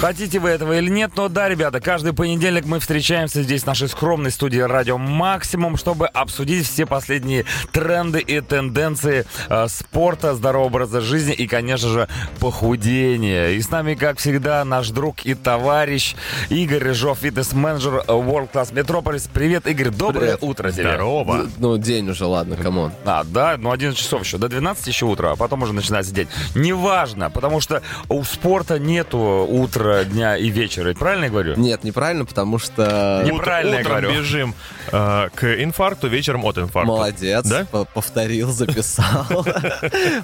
Хотите 0.00 0.38
вы 0.38 0.50
этого 0.50 0.78
или 0.78 0.88
нет, 0.88 1.10
но 1.16 1.28
да, 1.28 1.48
ребята, 1.48 1.80
каждый 1.80 2.12
понедельник 2.12 2.66
мы 2.66 2.78
встречаемся 2.78 3.42
здесь 3.42 3.64
в 3.64 3.66
нашей 3.66 3.88
скромной 3.88 4.30
студии 4.30 4.60
Радио 4.60 4.96
Максимум, 4.96 5.76
чтобы 5.76 6.06
обсудить 6.06 6.68
все 6.68 6.86
последние 6.86 7.46
тренды 7.72 8.20
и 8.20 8.40
тенденции 8.40 9.26
э, 9.48 9.66
спорта, 9.66 10.36
здорового 10.36 10.68
образа 10.68 11.00
жизни 11.00 11.34
и, 11.34 11.48
конечно 11.48 11.88
же, 11.88 12.08
похудения. 12.38 13.48
И 13.48 13.60
с 13.60 13.70
нами, 13.70 13.94
как 13.94 14.18
всегда, 14.18 14.64
наш 14.64 14.90
друг 14.90 15.26
и 15.26 15.34
товарищ 15.34 16.14
Игорь 16.48 16.78
Рыжов, 16.84 17.18
фитнес-менеджер 17.18 18.04
World 18.06 18.52
Class 18.52 18.72
Metropolis. 18.72 19.28
Привет, 19.32 19.66
Игорь, 19.66 19.90
доброе 19.90 20.36
Привет. 20.36 20.38
утро 20.42 20.70
тебе. 20.70 20.90
Здорово. 20.90 21.46
Ну, 21.58 21.76
день 21.76 22.08
уже, 22.08 22.24
ладно, 22.24 22.54
come 22.56 22.77
on. 22.77 22.92
А, 23.04 23.24
да, 23.24 23.56
ну 23.58 23.72
11 23.72 23.98
часов 23.98 24.22
еще, 24.22 24.38
до 24.38 24.48
12 24.48 24.86
еще 24.86 25.06
утра, 25.06 25.32
а 25.32 25.36
потом 25.36 25.64
уже 25.64 25.72
начинается 25.72 26.14
день. 26.14 26.28
Неважно, 26.54 27.30
потому 27.30 27.60
что 27.60 27.82
у 28.08 28.22
спорта 28.22 28.78
нету 28.78 29.18
утра, 29.18 29.87
дня 30.04 30.36
и 30.36 30.48
вечера, 30.50 30.92
правильно 30.94 31.24
я 31.24 31.30
говорю? 31.30 31.54
Нет, 31.56 31.84
неправильно, 31.84 32.24
потому 32.24 32.58
что... 32.58 33.22
Не- 33.24 33.32
Неправильно 33.32 33.74
я 33.76 33.80
Утром 33.80 34.00
говорю. 34.02 34.20
бежим 34.20 34.54
э, 34.92 35.28
к 35.34 35.62
инфаркту, 35.62 36.08
вечером 36.08 36.44
от 36.44 36.58
инфаркта. 36.58 36.86
Молодец, 36.92 37.46
Да? 37.46 37.64
по- 37.70 37.84
повторил, 37.84 38.50
записал. 38.52 39.26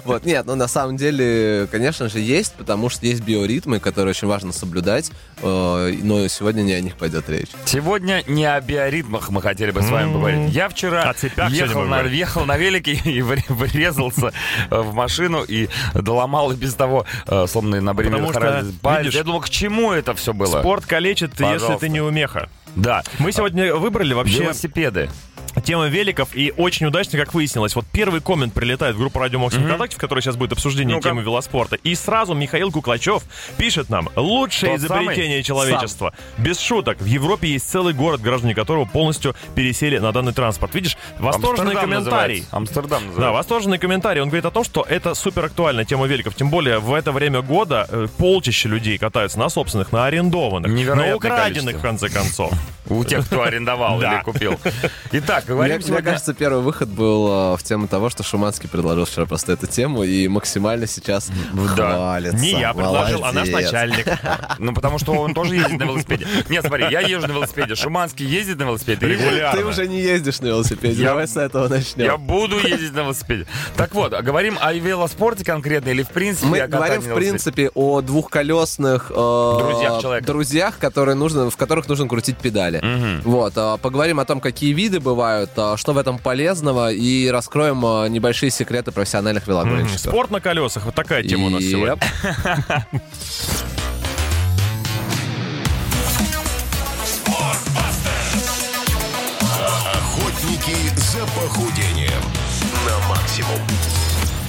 Вот, 0.05 0.25
нет, 0.25 0.45
ну 0.45 0.55
на 0.55 0.67
самом 0.67 0.97
деле, 0.97 1.67
конечно 1.71 2.09
же, 2.09 2.19
есть, 2.19 2.53
потому 2.53 2.89
что 2.89 3.05
есть 3.05 3.21
биоритмы, 3.23 3.79
которые 3.79 4.11
очень 4.11 4.27
важно 4.27 4.51
соблюдать, 4.51 5.11
э, 5.41 5.93
но 6.03 6.27
сегодня 6.27 6.61
не 6.61 6.73
о 6.73 6.81
них 6.81 6.95
пойдет 6.95 7.29
речь. 7.29 7.49
Сегодня 7.65 8.23
не 8.27 8.45
о 8.45 8.59
биоритмах 8.61 9.29
мы 9.29 9.41
хотели 9.41 9.71
бы 9.71 9.81
с 9.81 9.89
вами 9.89 10.05
М. 10.07 10.13
поговорить. 10.13 10.53
Я 10.53 10.69
вчера 10.69 11.03
О 11.09 11.13
цепях 11.13 11.51
ехал 11.51 11.71
сегодня 11.73 11.89
на, 11.97 12.03
будем 12.03 12.15
ехал 12.15 12.45
на 12.45 12.57
велике 12.57 12.91
и 13.05 13.21
вре- 13.21 13.43
врезался 13.49 14.31
э, 14.69 14.79
в 14.81 14.93
машину 14.93 15.43
и 15.43 15.67
доломал 15.93 16.51
и 16.51 16.55
без 16.55 16.73
того 16.75 17.05
э, 17.27 17.45
сломанный 17.47 17.81
на 17.81 17.93
бремя 17.93 18.17
Потому 18.27 18.33
что, 18.33 18.97
видишь, 18.99 19.13
Я 19.13 19.23
думал, 19.23 19.41
к 19.41 19.49
чему 19.55 19.91
это 19.93 20.13
все 20.13 20.33
было? 20.33 20.59
Спорт 20.59 20.85
калечит, 20.85 21.31
если 21.31 21.43
Пожалуйста. 21.43 21.79
ты 21.79 21.89
не 21.89 22.01
умеха. 22.01 22.49
Да. 22.75 23.03
Мы 23.19 23.31
сегодня 23.31 23.73
выбрали 23.75 24.13
вообще 24.13 24.43
Велосипеды. 24.43 25.09
Тему 25.63 25.87
великов, 25.87 26.29
и 26.35 26.53
очень 26.57 26.85
удачно, 26.85 27.17
как 27.19 27.33
выяснилось. 27.33 27.75
Вот 27.75 27.85
первый 27.91 28.21
коммент 28.21 28.53
прилетает 28.53 28.95
в 28.95 28.99
группу 28.99 29.19
Радио 29.19 29.39
Максимум 29.39 29.67
ВКонтакте, 29.67 29.95
в 29.95 29.99
которой 29.99 30.21
сейчас 30.21 30.35
будет 30.35 30.51
обсуждение 30.53 30.95
Ну-ка. 30.95 31.09
темы 31.09 31.21
велоспорта. 31.21 31.75
И 31.77 31.95
сразу 31.95 32.33
Михаил 32.33 32.71
Куклачев 32.71 33.23
пишет 33.57 33.89
нам, 33.89 34.09
лучшее 34.15 34.73
Тот 34.73 34.81
изобретение 34.85 35.43
человечества. 35.43 36.13
Без 36.37 36.59
шуток, 36.59 36.99
в 37.01 37.05
Европе 37.05 37.49
есть 37.49 37.69
целый 37.69 37.93
город, 37.93 38.21
граждане 38.21 38.53
которого 38.55 38.85
полностью 38.85 39.35
пересели 39.55 39.97
на 39.97 40.11
данный 40.11 40.33
транспорт. 40.33 40.73
Видишь, 40.75 40.97
восторженный 41.19 41.71
Амстердам 41.71 41.81
комментарий. 41.89 42.35
называется. 42.41 42.55
Амстердам 42.55 42.99
Да, 43.01 43.07
называется. 43.07 43.31
восторженный 43.37 43.77
комментарий. 43.77 44.21
Он 44.21 44.27
говорит 44.29 44.45
о 44.45 44.51
том, 44.51 44.63
что 44.63 44.85
это 44.87 45.13
супер 45.15 45.45
актуальная 45.45 45.85
тема 45.85 46.05
великов. 46.05 46.35
Тем 46.35 46.49
более 46.49 46.79
в 46.79 46.93
это 46.93 47.11
время 47.11 47.41
года 47.41 47.87
э, 47.89 48.07
полчища 48.17 48.67
людей 48.69 48.97
катаются 48.97 49.39
на 49.39 49.49
собственных, 49.49 49.91
на 49.91 50.05
арендованных, 50.05 50.71
Невероятное 50.71 51.09
на 51.11 51.15
украденных, 51.15 51.53
количество. 51.53 51.79
в 51.79 51.81
конце 51.81 52.09
концов. 52.09 52.53
У 52.87 53.03
тех, 53.03 53.25
кто 53.25 53.43
арендовал 53.43 54.01
или 54.01 54.21
купил. 54.23 54.59
Итак, 55.11 55.45
говорим 55.45 55.81
мне 55.85 56.01
кажется, 56.01 56.33
первый 56.33 56.61
выход 56.61 56.89
был 56.89 57.53
э, 57.53 57.57
в 57.57 57.63
тему 57.63 57.87
того, 57.87 58.09
что 58.09 58.23
Шуманский 58.23 58.69
предложил 58.69 59.05
вчера 59.05 59.25
просто 59.25 59.53
эту 59.53 59.67
тему 59.67 60.03
и 60.03 60.27
максимально 60.27 60.87
сейчас 60.87 61.31
хвалится. 61.53 62.37
Не 62.37 62.51
я 62.51 62.73
предложил, 62.73 63.23
а 63.23 63.31
наш 63.31 63.49
начальник. 63.49 64.07
Ну, 64.59 64.73
потому 64.73 64.99
что 64.99 65.13
он 65.13 65.33
тоже 65.33 65.55
ездит 65.55 65.79
на 65.79 65.83
велосипеде. 65.83 66.27
Нет, 66.49 66.65
смотри, 66.65 66.87
я 66.89 67.01
езжу 67.01 67.27
на 67.27 67.33
велосипеде. 67.33 67.75
Шуманский 67.75 68.25
ездит 68.25 68.57
на 68.57 68.63
велосипеде. 68.63 69.05
Регулярно. 69.07 69.59
Ты 69.59 69.65
уже 69.65 69.87
не 69.87 70.01
ездишь 70.01 70.39
на 70.39 70.47
велосипеде, 70.47 71.03
давай 71.03 71.27
с 71.27 71.37
этого 71.37 71.67
начнем. 71.67 72.05
Я 72.05 72.17
буду 72.17 72.57
ездить 72.59 72.93
на 72.93 73.01
велосипеде. 73.01 73.45
Так 73.75 73.93
вот, 73.93 74.13
говорим 74.13 74.57
о 74.59 74.73
велоспорте 74.73 75.43
конкретно 75.43 75.89
или 75.89 76.03
в 76.03 76.09
принципе 76.09 76.47
Мы 76.47 76.67
говорим, 76.67 77.01
в 77.01 77.13
принципе, 77.13 77.69
о 77.73 78.01
двухколесных 78.01 79.11
э, 79.11 79.57
Друзьях 80.25 80.25
друзьях, 80.45 80.77
которые 80.79 81.15
нужно, 81.15 81.49
в 81.49 81.57
которых 81.57 81.87
нужно 81.87 82.07
крутить 82.07 82.37
педали. 82.37 82.74
Вот, 83.23 83.53
э, 83.55 83.77
поговорим 83.81 84.19
о 84.19 84.25
том, 84.25 84.39
какие 84.39 84.73
виды 84.73 84.99
бывают, 84.99 85.51
э, 85.55 85.75
что 85.77 85.93
в 85.93 85.97
этом 85.97 86.17
полезного, 86.17 86.91
и 86.91 87.29
раскроем 87.29 87.85
э, 87.85 88.09
небольшие 88.09 88.49
секреты 88.49 88.91
профессиональных 88.91 89.47
велогонщиков. 89.47 90.11
Спорт 90.11 90.31
на 90.31 90.41
колесах. 90.41 90.85
Вот 90.85 90.95
такая 90.95 91.23
тема 91.23 91.47
у 91.47 91.49
нас 91.49 91.63
сегодня. 91.63 91.97
Охотники 99.93 100.75
за 100.95 101.25
похудением 101.27 102.23
на 102.85 103.07
максимум. 103.09 103.74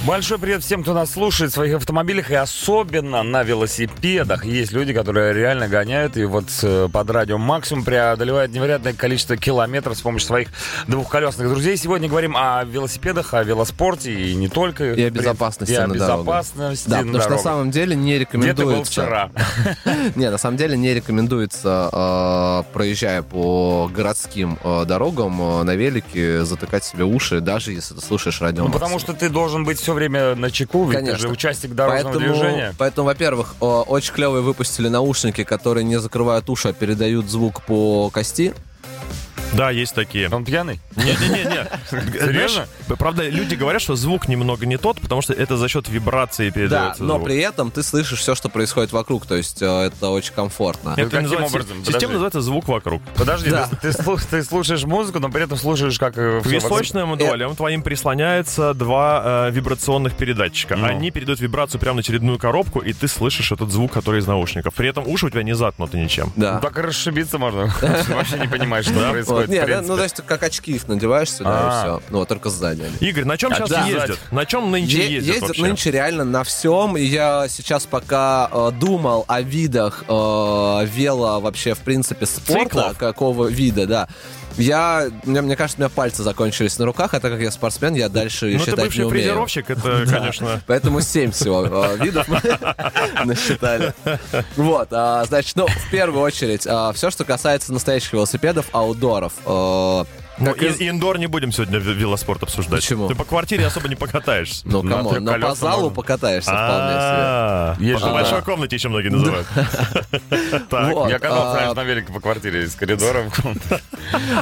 Большой 0.07 0.39
привет 0.39 0.63
всем, 0.63 0.83
кто 0.83 0.93
нас 0.93 1.11
слушает 1.11 1.51
в 1.51 1.53
своих 1.53 1.75
автомобилях 1.75 2.31
и 2.31 2.35
особенно 2.35 3.23
на 3.23 3.43
велосипедах. 3.43 4.45
Есть 4.45 4.71
люди, 4.71 4.93
которые 4.93 5.33
реально 5.33 5.67
гоняют 5.67 6.15
и 6.15 6.23
вот 6.23 6.45
э, 6.63 6.87
под 6.89 7.09
радио 7.09 7.37
максимум 7.37 7.83
преодолевают 7.83 8.53
невероятное 8.53 8.93
количество 8.93 9.35
километров 9.35 9.97
с 9.97 10.01
помощью 10.01 10.27
своих 10.27 10.47
двухколесных 10.87 11.49
друзей. 11.49 11.75
Сегодня 11.75 12.07
говорим 12.07 12.37
о 12.37 12.63
велосипедах, 12.63 13.33
о 13.33 13.43
велоспорте 13.43 14.13
и 14.13 14.33
не 14.33 14.47
только. 14.47 14.93
И 14.93 15.03
о 15.03 15.09
безопасности 15.09 15.73
И 15.73 15.75
о 15.75 15.87
на 15.87 15.95
дорогах. 15.95 16.19
безопасности 16.19 16.89
Да, 16.89 17.01
на 17.01 17.03
потому 17.03 17.11
что 17.11 17.17
на 17.17 17.35
дорогах. 17.35 17.43
самом 17.43 17.71
деле 17.71 17.95
не 17.97 18.15
Где 18.17 18.25
ты 18.25 18.37
был 18.37 18.49
рекомендуется... 18.53 18.91
вчера? 18.93 19.31
Не, 20.15 20.31
на 20.31 20.37
самом 20.37 20.55
деле 20.55 20.77
не 20.77 20.93
рекомендуется, 20.93 22.63
проезжая 22.71 23.23
по 23.23 23.91
городским 23.93 24.57
э, 24.63 24.85
дорогам 24.85 25.41
э, 25.41 25.63
на 25.63 25.75
велике, 25.75 26.45
затыкать 26.45 26.85
себе 26.85 27.03
уши, 27.03 27.41
даже 27.41 27.73
если 27.73 27.93
ты 27.93 27.99
слушаешь 28.01 28.39
радио. 28.39 28.63
Ну, 28.63 28.71
потому 28.71 28.99
что 28.99 29.11
ты 29.11 29.27
должен 29.29 29.65
быть 29.65 29.77
все 29.79 29.96
время 29.97 30.35
на 30.35 30.51
чеку, 30.51 30.85
ведь 30.85 30.99
ты 30.99 31.05
Конечно. 31.05 31.27
же 31.27 31.33
участник 31.33 31.73
дорожного 31.73 32.13
Поэтому, 32.13 32.33
движения. 32.33 32.75
поэтому, 32.77 33.07
во-первых, 33.07 33.55
очень 33.59 34.13
клевые 34.13 34.41
выпустили 34.41 34.87
наушники, 34.87 35.43
которые 35.43 35.83
не 35.83 35.99
закрывают 35.99 36.49
уши, 36.49 36.69
а 36.69 36.73
передают 36.73 37.29
звук 37.29 37.63
по 37.63 38.09
кости. 38.09 38.53
Да, 39.53 39.71
есть 39.71 39.95
такие. 39.95 40.29
Он 40.29 40.45
пьяный? 40.45 40.79
Не-не-не. 40.95 41.67
Серьезно? 41.89 42.67
Правда, 42.97 43.27
люди 43.27 43.55
говорят, 43.55 43.81
что 43.81 43.95
звук 43.95 44.27
немного 44.27 44.65
не 44.65 44.77
тот, 44.77 44.99
потому 45.01 45.21
что 45.21 45.33
это 45.33 45.57
за 45.57 45.67
счет 45.67 45.87
вибрации 45.89 46.49
Да, 46.49 46.53
передается 46.55 47.03
но 47.03 47.15
звук. 47.15 47.25
при 47.25 47.37
этом 47.39 47.71
ты 47.71 47.81
слышишь 47.81 48.19
все, 48.19 48.35
что 48.35 48.49
происходит 48.49 48.91
вокруг, 48.91 49.25
то 49.25 49.35
есть 49.35 49.61
э, 49.61 49.65
это 49.65 50.09
очень 50.09 50.33
комфортно. 50.33 50.93
Это 50.97 51.09
каким 51.09 51.43
образом? 51.43 51.83
Система 51.85 52.13
называется 52.13 52.41
звук 52.41 52.67
вокруг. 52.67 53.01
Подожди, 53.15 53.49
Да. 53.49 53.67
ты, 53.67 53.75
ты 53.77 53.89
слу- 53.89 54.19
ты 54.29 54.43
слушаешь 54.43 54.83
музыку, 54.83 55.19
но 55.19 55.29
при 55.29 55.43
этом 55.43 55.57
слушаешь, 55.57 55.97
как... 55.97 56.17
э, 56.17 56.39
К 56.41 56.45
всё 56.45 56.55
вокруг. 56.59 56.71
височным 56.79 57.17
долям 57.17 57.55
твоим 57.55 57.81
прислоняется 57.81 58.73
два 58.73 59.47
э, 59.47 59.51
вибрационных 59.51 60.13
передатчика. 60.15 60.75
Ну. 60.75 60.85
Они 60.85 61.09
передают 61.11 61.39
вибрацию 61.39 61.79
прямо 61.79 61.97
на 61.97 62.03
чередную 62.03 62.37
коробку, 62.37 62.79
и 62.79 62.93
ты 62.93 63.07
слышишь 63.07 63.51
этот 63.51 63.71
звук, 63.71 63.91
который 63.91 64.19
из 64.19 64.27
наушников. 64.27 64.73
При 64.75 64.89
этом 64.89 65.07
уши 65.07 65.25
у 65.25 65.29
тебя 65.29 65.43
не 65.43 65.55
заткнуты 65.55 65.97
ничем. 65.97 66.31
Да. 66.35 66.55
Ну, 66.55 66.59
так 66.61 66.77
расшибиться 66.77 67.37
можно. 67.37 67.73
Вообще 68.09 68.37
не 68.39 68.47
понимаешь, 68.47 68.85
что 68.85 68.93
происходит. 69.09 69.36
В 69.45 69.49
нет, 69.49 69.59
да, 69.61 69.65
принципе. 69.65 69.87
ну, 69.91 69.97
то 69.97 70.03
есть, 70.03 70.15
как 70.25 70.43
очки 70.43 70.71
их 70.71 70.87
надеваешь 70.87 71.29
сюда, 71.31 71.49
А. 71.51 71.67
и 71.67 71.79
все. 71.81 72.01
Ну, 72.09 72.17
вот 72.19 72.27
только 72.27 72.49
сзади. 72.49 72.83
Игорь, 72.99 73.25
на 73.25 73.37
чем 73.37 73.51
А, 73.51 73.55
сейчас 73.55 73.69
да. 73.69 73.85
ездят? 73.85 74.19
На 74.31 74.45
чем 74.45 74.71
нынче 74.71 74.97
Е- 74.97 75.13
ездят, 75.15 75.33
ездят 75.35 75.47
вообще? 75.49 75.61
нынче 75.61 75.91
реально 75.91 76.23
на 76.23 76.43
всем. 76.43 76.97
И 76.97 77.03
я 77.03 77.47
сейчас 77.49 77.85
пока 77.85 78.49
э, 78.51 78.71
думал 78.79 79.25
о 79.27 79.41
видах 79.41 80.03
э, 80.07 80.11
вело 80.85 81.39
вообще, 81.39 81.73
в 81.73 81.79
принципе, 81.79 82.25
спорта, 82.25 82.63
Циклов. 82.69 82.97
какого 82.97 83.47
вида, 83.47 83.85
да. 83.85 84.07
Я, 84.57 85.07
мне, 85.23 85.41
мне 85.41 85.55
кажется, 85.55 85.77
у 85.77 85.81
меня 85.81 85.89
пальцы 85.89 86.23
закончились 86.23 86.77
на 86.79 86.85
руках, 86.85 87.13
а 87.13 87.19
так 87.19 87.31
как 87.31 87.41
я 87.41 87.51
спортсмен, 87.51 87.93
я 87.93 88.09
дальше 88.09 88.47
Ну, 88.47 88.59
ты 88.59 88.71
считать 88.71 88.95
не 88.95 89.03
умею. 89.03 89.09
фрезеровщик, 89.09 89.69
это, 89.69 90.05
конечно... 90.09 90.61
Поэтому 90.67 91.01
7 91.01 91.31
всего 91.31 91.65
э, 91.65 91.97
видов 92.03 92.27
мы 92.27 92.41
насчитали. 93.25 93.93
Вот, 94.55 94.87
а, 94.91 95.23
значит, 95.25 95.55
ну, 95.55 95.67
в 95.67 95.91
первую 95.91 96.21
очередь, 96.23 96.61
все, 96.61 97.11
что 97.11 97.23
касается 97.23 97.71
настоящих 97.71 98.13
велосипедов, 98.13 98.65
outdoor 98.71 99.14
ов. 99.14 99.33
Э, 100.39 100.43
Ну, 100.43 100.51
из- 100.53 100.79
и- 100.79 100.89
indoor 100.89 101.17
не 101.17 101.27
будем 101.27 101.51
сегодня 101.51 101.79
велоспорт 101.79 102.43
обсуждать. 102.43 102.81
Почему? 102.81 103.07
Ты 103.07 103.15
по 103.15 103.23
квартире 103.25 103.65
особо 103.65 103.87
не 103.89 103.95
покатаешься. 103.95 104.61
Ну, 104.65 104.81
На 104.83 104.97
come 104.97 105.12
on, 105.12 105.23
но 105.23 105.39
по 105.39 105.55
залу 105.55 105.91
покатаешься 105.91 106.49
вполне 106.51 106.91
себе. 106.93 107.01
А, 107.01 107.75
Есть 107.79 108.03
же, 108.03 108.11
большой 108.11 108.41
комнате 108.43 108.75
еще 108.75 108.89
многие 108.89 109.09
называют. 109.09 109.47
Так. 110.69 111.09
Я 111.09 111.19
катался, 111.19 111.69
а, 111.69 111.73
на 111.73 111.83
велике 111.83 112.11
по 112.13 112.19
квартире 112.19 112.63
из 112.63 112.75
коридора. 112.75 113.29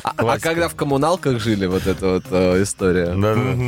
А 0.03 0.11
Классика. 0.13 0.49
когда 0.49 0.69
в 0.69 0.75
коммуналках 0.75 1.39
жили, 1.39 1.65
вот 1.65 1.87
эта 1.87 2.07
вот 2.07 2.25
э, 2.29 2.61
история 2.63 3.13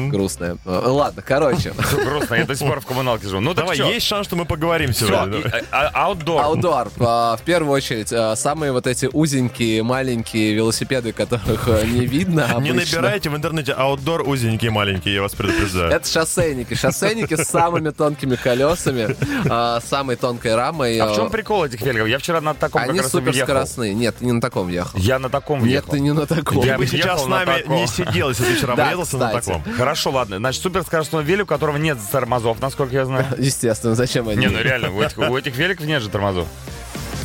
грустная. 0.09 0.57
Э, 0.65 0.81
Ладно, 0.87 1.21
короче. 1.25 1.73
Грустно, 1.91 2.35
я 2.35 2.45
до 2.45 2.55
сих 2.55 2.67
пор 2.67 2.79
в 2.81 2.85
коммуналке 2.85 3.27
живу. 3.27 3.41
Ну 3.41 3.53
Давай, 3.53 3.77
есть 3.77 4.05
шанс, 4.05 4.27
что 4.27 4.35
мы 4.35 4.45
поговорим 4.45 4.93
сегодня. 4.93 5.39
и, 5.39 5.43
а- 5.71 5.87
а- 5.93 6.05
Аутдор. 6.07 6.41
Аутдор. 6.41 6.89
А, 6.99 7.35
В 7.37 7.41
первую 7.41 7.71
очередь, 7.73 8.11
а, 8.13 8.35
самые 8.35 8.71
вот 8.71 8.85
эти 8.87 9.09
узенькие, 9.11 9.83
маленькие 9.83 10.53
велосипеды, 10.53 11.13
которых 11.13 11.67
э, 11.67 11.85
не 11.85 12.01
видно 12.05 12.16
Не 12.25 12.69
обычно. 12.69 12.97
набирайте 13.01 13.29
в 13.29 13.35
интернете 13.35 13.73
аутдор 13.73 14.21
узенькие 14.27 14.71
маленькие, 14.71 15.15
я 15.15 15.21
вас 15.21 15.33
предупреждаю. 15.33 15.91
Это 15.91 16.07
шоссейники. 16.07 16.73
Шоссейники 16.73 17.35
с 17.35 17.47
самыми 17.47 17.89
тонкими 17.89 18.35
колесами, 18.35 19.15
а, 19.49 19.79
самой 19.81 20.15
тонкой 20.15 20.55
рамой. 20.55 20.97
А 20.99 21.07
в 21.07 21.15
чем 21.15 21.29
прикол 21.29 21.65
этих 21.65 21.81
великов? 21.81 22.07
Я 22.07 22.19
вчера 22.19 22.41
на 22.41 22.53
таком 22.53 22.81
Они 22.81 23.01
суперскоростные. 23.01 23.93
Нет, 23.93 24.21
не 24.21 24.31
на 24.31 24.41
таком 24.41 24.67
ехал. 24.67 24.97
Я 24.99 25.19
на 25.19 25.29
таком 25.29 25.59
Нет, 25.63 25.71
ехал. 25.71 25.91
ты 25.91 25.99
не 25.99 26.13
на 26.13 26.25
таком. 26.25 26.63
Я 26.63 26.77
бы 26.77 26.87
сейчас 26.87 27.23
с 27.23 27.27
на 27.27 27.45
нами 27.45 27.63
не 27.67 27.87
сидел, 27.87 28.29
если 28.29 28.43
ты 28.45 28.55
вчера 28.55 28.75
врезался 28.75 29.17
на 29.17 29.31
таком. 29.31 29.63
Хорошо, 29.75 30.11
ладно. 30.11 30.37
Значит, 30.37 30.61
суперскоростной 30.61 31.23
велик, 31.23 31.45
у 31.45 31.47
которого 31.47 31.77
нет 31.77 31.97
тормозов, 32.11 32.61
насколько 32.61 32.93
я 32.93 33.05
знаю. 33.05 33.25
Естественно, 33.37 33.95
зачем 33.95 34.27
они? 34.29 34.39
Не, 34.39 34.47
ну 34.47 34.61
реально, 34.61 34.91
у 34.91 35.01
этих, 35.01 35.17
у 35.17 35.37
этих 35.37 35.55
великов 35.57 35.85
нет 35.85 36.01
же 36.01 36.09
тормозов. 36.09 36.47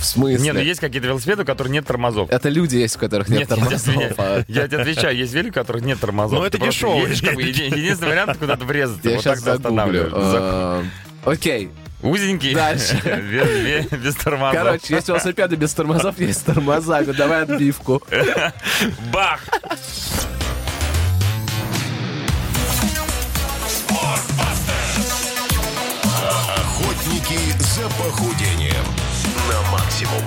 В 0.03 0.05
смысле? 0.05 0.43
Не, 0.43 0.53
ну 0.53 0.59
есть 0.59 0.81
какие-то 0.81 1.07
велосипеды, 1.07 1.43
у 1.43 1.47
которых 1.47 1.71
нет 1.71 1.87
тормозов. 1.87 2.29
Это 2.29 2.49
люди 2.49 2.75
есть, 2.77 2.97
у 2.97 2.99
которых 2.99 3.29
нет, 3.29 3.47
тебе- 3.49 3.57
тормозов. 3.57 3.89
а- 4.19 4.45
Я 4.49 4.67
тебе 4.67 4.79
отвечаю, 4.81 5.17
есть 5.17 5.33
велик, 5.33 5.53
у 5.53 5.55
которых 5.55 5.83
нет 5.83 6.01
тормозов. 6.01 6.41
Ну, 6.41 6.45
это 6.45 6.59
едешь, 6.59 7.23
как 7.23 7.35
бы, 7.37 7.43
еди- 7.43 7.67
Единственный 7.79 8.09
вариант 8.09 8.37
куда-то 8.37 8.65
врезаться. 8.65 9.09
Я 9.09 9.15
вот 9.17 9.23
сейчас 9.25 9.39
загуглю. 9.41 10.11
Э, 10.13 10.83
Окей. 11.25 11.71
Узенький. 12.03 12.53
Дальше. 12.53 12.97
Без, 13.05 13.91
без- 13.93 14.01
без 14.01 14.15
тормозов. 14.17 14.61
Короче, 14.61 14.95
есть 14.97 15.07
велосипеды 15.07 15.55
без 15.55 15.73
тормозов, 15.73 16.19
есть 16.19 16.41
с 16.41 16.43
тормозами. 16.43 17.13
Давай 17.13 17.43
отбивку. 17.45 18.03
Бах! 19.13 19.41
Охотники 26.13 27.39
за 27.59 27.89
похудением 27.91 28.85
на 29.49 29.71
максимум. 29.71 30.23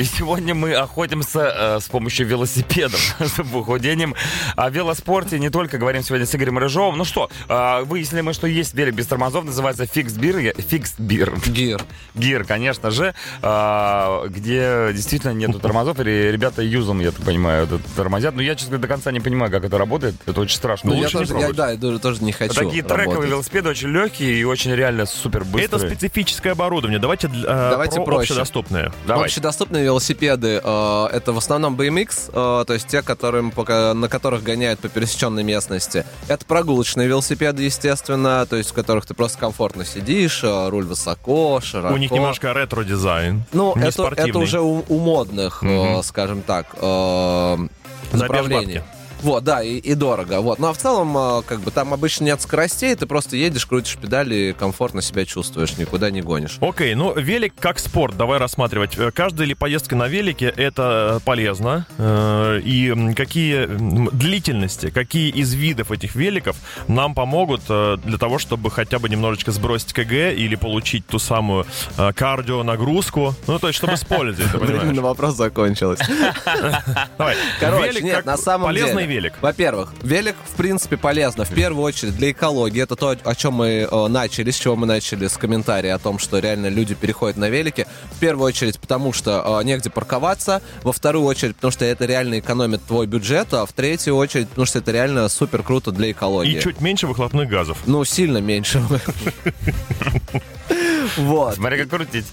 И 0.00 0.04
сегодня 0.04 0.54
мы 0.54 0.72
охотимся 0.72 1.52
э, 1.54 1.78
с 1.78 1.86
помощью 1.90 2.26
велосипедов 2.26 3.16
за 3.18 3.44
похудением. 3.44 4.14
О 4.56 4.70
велоспорте 4.70 5.38
не 5.38 5.50
только 5.50 5.76
говорим 5.76 6.02
сегодня 6.02 6.24
с 6.24 6.34
Игорем 6.34 6.56
Рыжовым. 6.56 6.96
Ну 6.96 7.04
что, 7.04 7.28
э, 7.50 7.82
выяснили 7.84 8.22
мы, 8.22 8.32
что 8.32 8.46
есть 8.46 8.72
велик 8.72 8.94
без 8.94 9.06
тормозов, 9.08 9.44
называется 9.44 9.84
fix-beer. 9.84 10.54
Fix-beer. 10.56 11.34
Gear. 11.46 11.82
Gear, 12.14 12.44
конечно 12.44 12.90
же, 12.90 13.12
э, 13.42 14.22
где 14.28 14.90
действительно 14.94 15.32
нету 15.32 15.58
тормозов, 15.58 16.00
или 16.00 16.30
ребята 16.32 16.62
юзом, 16.62 17.00
я 17.00 17.10
так 17.10 17.20
понимаю, 17.22 17.64
это 17.64 17.78
тормозят. 17.94 18.34
Но 18.34 18.40
я, 18.40 18.54
честно 18.54 18.78
говоря, 18.78 18.82
до 18.82 18.88
конца 18.88 19.12
не 19.12 19.20
понимаю, 19.20 19.52
как 19.52 19.64
это 19.64 19.76
работает. 19.76 20.14
Это 20.24 20.40
очень 20.40 20.56
страшно. 20.56 20.92
Ну, 20.92 20.96
я 20.96 21.02
лучше 21.02 21.18
не 21.18 21.24
тоже, 21.24 21.32
я, 21.34 21.38
пробовать. 21.40 21.56
да, 21.58 21.70
я 21.72 21.76
тоже- 21.78 21.98
тоже 21.98 22.24
не 22.24 22.32
хочу 22.32 22.54
Такие 22.54 22.82
трековые 22.82 23.06
работать. 23.08 23.30
велосипеды 23.32 23.68
очень 23.68 23.88
легкие 23.88 24.32
и 24.40 24.44
очень 24.44 24.74
реально 24.74 25.04
супер 25.04 25.44
быстрые. 25.44 25.64
Это 25.66 25.78
специфическое 25.78 26.52
оборудование. 26.52 26.98
Давайте, 26.98 27.26
э, 27.26 27.30
Давайте 27.70 27.96
про 27.96 28.04
проще. 28.06 28.32
общедоступные. 28.32 28.92
Давай. 29.06 29.26
Общедоступные 29.26 29.89
велосипеды 29.90 30.60
э, 30.62 31.06
это 31.12 31.32
в 31.32 31.38
основном 31.38 31.74
BMX, 31.76 32.30
э, 32.32 32.64
то 32.64 32.72
есть 32.72 32.86
те, 32.86 33.02
которым, 33.02 33.50
пока- 33.50 33.92
на 33.94 34.08
которых 34.08 34.42
гоняют 34.42 34.80
по 34.80 34.88
пересеченной 34.88 35.42
местности. 35.42 36.04
Это 36.28 36.44
прогулочные 36.46 37.08
велосипеды, 37.08 37.64
естественно, 37.64 38.46
то 38.46 38.56
есть 38.56 38.70
в 38.70 38.72
которых 38.72 39.04
ты 39.06 39.14
просто 39.14 39.38
комфортно 39.38 39.84
сидишь, 39.84 40.42
э, 40.44 40.68
руль 40.68 40.84
высоко, 40.86 41.60
широко. 41.60 41.94
У 41.94 41.98
них 41.98 42.10
немножко 42.10 42.52
ретро-дизайн. 42.52 43.42
Ну, 43.52 43.72
это, 43.74 43.90
спортивный. 43.90 44.30
это 44.30 44.38
уже 44.38 44.60
у, 44.60 44.84
у 44.88 44.98
модных, 44.98 45.62
э, 45.62 45.66
Мгм. 45.66 46.02
скажем 46.04 46.42
так, 46.42 46.66
э, 46.80 47.56
направлений. 48.12 48.74
бабки. 48.78 48.99
Вот, 49.22 49.44
да, 49.44 49.62
и, 49.62 49.76
и 49.76 49.94
дорого. 49.94 50.40
Вот. 50.40 50.58
Ну 50.58 50.68
а 50.68 50.72
в 50.72 50.78
целом, 50.78 51.16
э, 51.16 51.42
как 51.46 51.60
бы 51.60 51.70
там 51.70 51.92
обычно 51.94 52.24
нет 52.24 52.40
скоростей, 52.40 52.94
ты 52.94 53.06
просто 53.06 53.36
едешь, 53.36 53.66
крутишь 53.66 53.96
педали, 53.96 54.54
комфортно 54.58 55.02
себя 55.02 55.24
чувствуешь, 55.24 55.76
никуда 55.78 56.10
не 56.10 56.22
гонишь. 56.22 56.58
Окей, 56.60 56.94
ну 56.94 57.14
велик 57.18 57.54
как 57.58 57.78
спорт, 57.78 58.16
давай 58.16 58.38
рассматривать. 58.38 58.96
Э, 58.98 59.10
Каждая 59.12 59.46
ли 59.46 59.54
поездка 59.54 59.96
на 59.96 60.08
велике 60.08 60.46
это 60.46 61.16
э, 61.16 61.20
полезно. 61.24 61.86
Э, 61.98 62.60
И 62.64 63.12
какие 63.14 63.66
длительности, 64.10 64.90
какие 64.90 65.30
из 65.30 65.52
видов 65.54 65.90
этих 65.92 66.14
великов 66.14 66.56
нам 66.88 67.14
помогут 67.14 67.62
для 67.66 68.18
того, 68.18 68.38
чтобы 68.38 68.70
хотя 68.70 68.98
бы 68.98 69.08
немножечко 69.08 69.52
сбросить 69.52 69.92
КГ 69.92 70.32
или 70.34 70.54
получить 70.54 71.06
ту 71.06 71.18
самую 71.18 71.66
кардио 72.14 72.62
нагрузку. 72.62 73.34
Ну, 73.46 73.58
то 73.58 73.68
есть, 73.68 73.76
чтобы 73.76 73.96
с 73.96 74.04
пользой, 74.04 74.46
Время 74.54 74.92
на 74.92 75.02
вопрос 75.02 75.34
закончилось. 75.36 76.00
Давай. 77.18 77.36
Короче, 77.58 78.00
нет, 78.00 78.24
на 78.24 78.36
самом 78.36 78.72
деле. 78.74 78.86
Велик. 79.10 79.34
Во-первых, 79.40 79.92
велик, 80.02 80.36
в 80.44 80.56
принципе, 80.56 80.96
полезно. 80.96 81.44
В 81.44 81.50
первую 81.50 81.84
очередь 81.84 82.16
для 82.16 82.30
экологии. 82.30 82.82
Это 82.82 82.96
то, 82.96 83.16
о 83.22 83.34
чем 83.34 83.54
мы 83.54 83.88
э, 83.90 84.06
начали, 84.08 84.50
с 84.50 84.56
чего 84.56 84.76
мы 84.76 84.86
начали, 84.86 85.26
с 85.26 85.36
комментария 85.36 85.94
о 85.94 85.98
том, 85.98 86.18
что 86.18 86.38
реально 86.38 86.68
люди 86.68 86.94
переходят 86.94 87.36
на 87.36 87.48
велики. 87.48 87.86
В 88.12 88.20
первую 88.20 88.46
очередь, 88.46 88.78
потому 88.78 89.12
что 89.12 89.60
э, 89.60 89.64
негде 89.64 89.90
парковаться. 89.90 90.62
Во 90.82 90.92
вторую 90.92 91.24
очередь, 91.24 91.56
потому 91.56 91.72
что 91.72 91.84
это 91.84 92.06
реально 92.06 92.38
экономит 92.38 92.82
твой 92.84 93.06
бюджет. 93.06 93.52
А 93.52 93.66
в 93.66 93.72
третью 93.72 94.16
очередь, 94.16 94.48
потому 94.48 94.66
что 94.66 94.78
это 94.78 94.92
реально 94.92 95.28
супер 95.28 95.62
круто 95.62 95.90
для 95.90 96.12
экологии. 96.12 96.58
И 96.58 96.60
чуть 96.60 96.80
меньше 96.80 97.06
выхлопных 97.06 97.48
газов. 97.48 97.78
Ну, 97.86 98.04
сильно 98.04 98.38
меньше. 98.38 98.82
Вот. 101.16 101.54
Смотри, 101.54 101.78
как 101.78 101.90
крутить. 101.90 102.26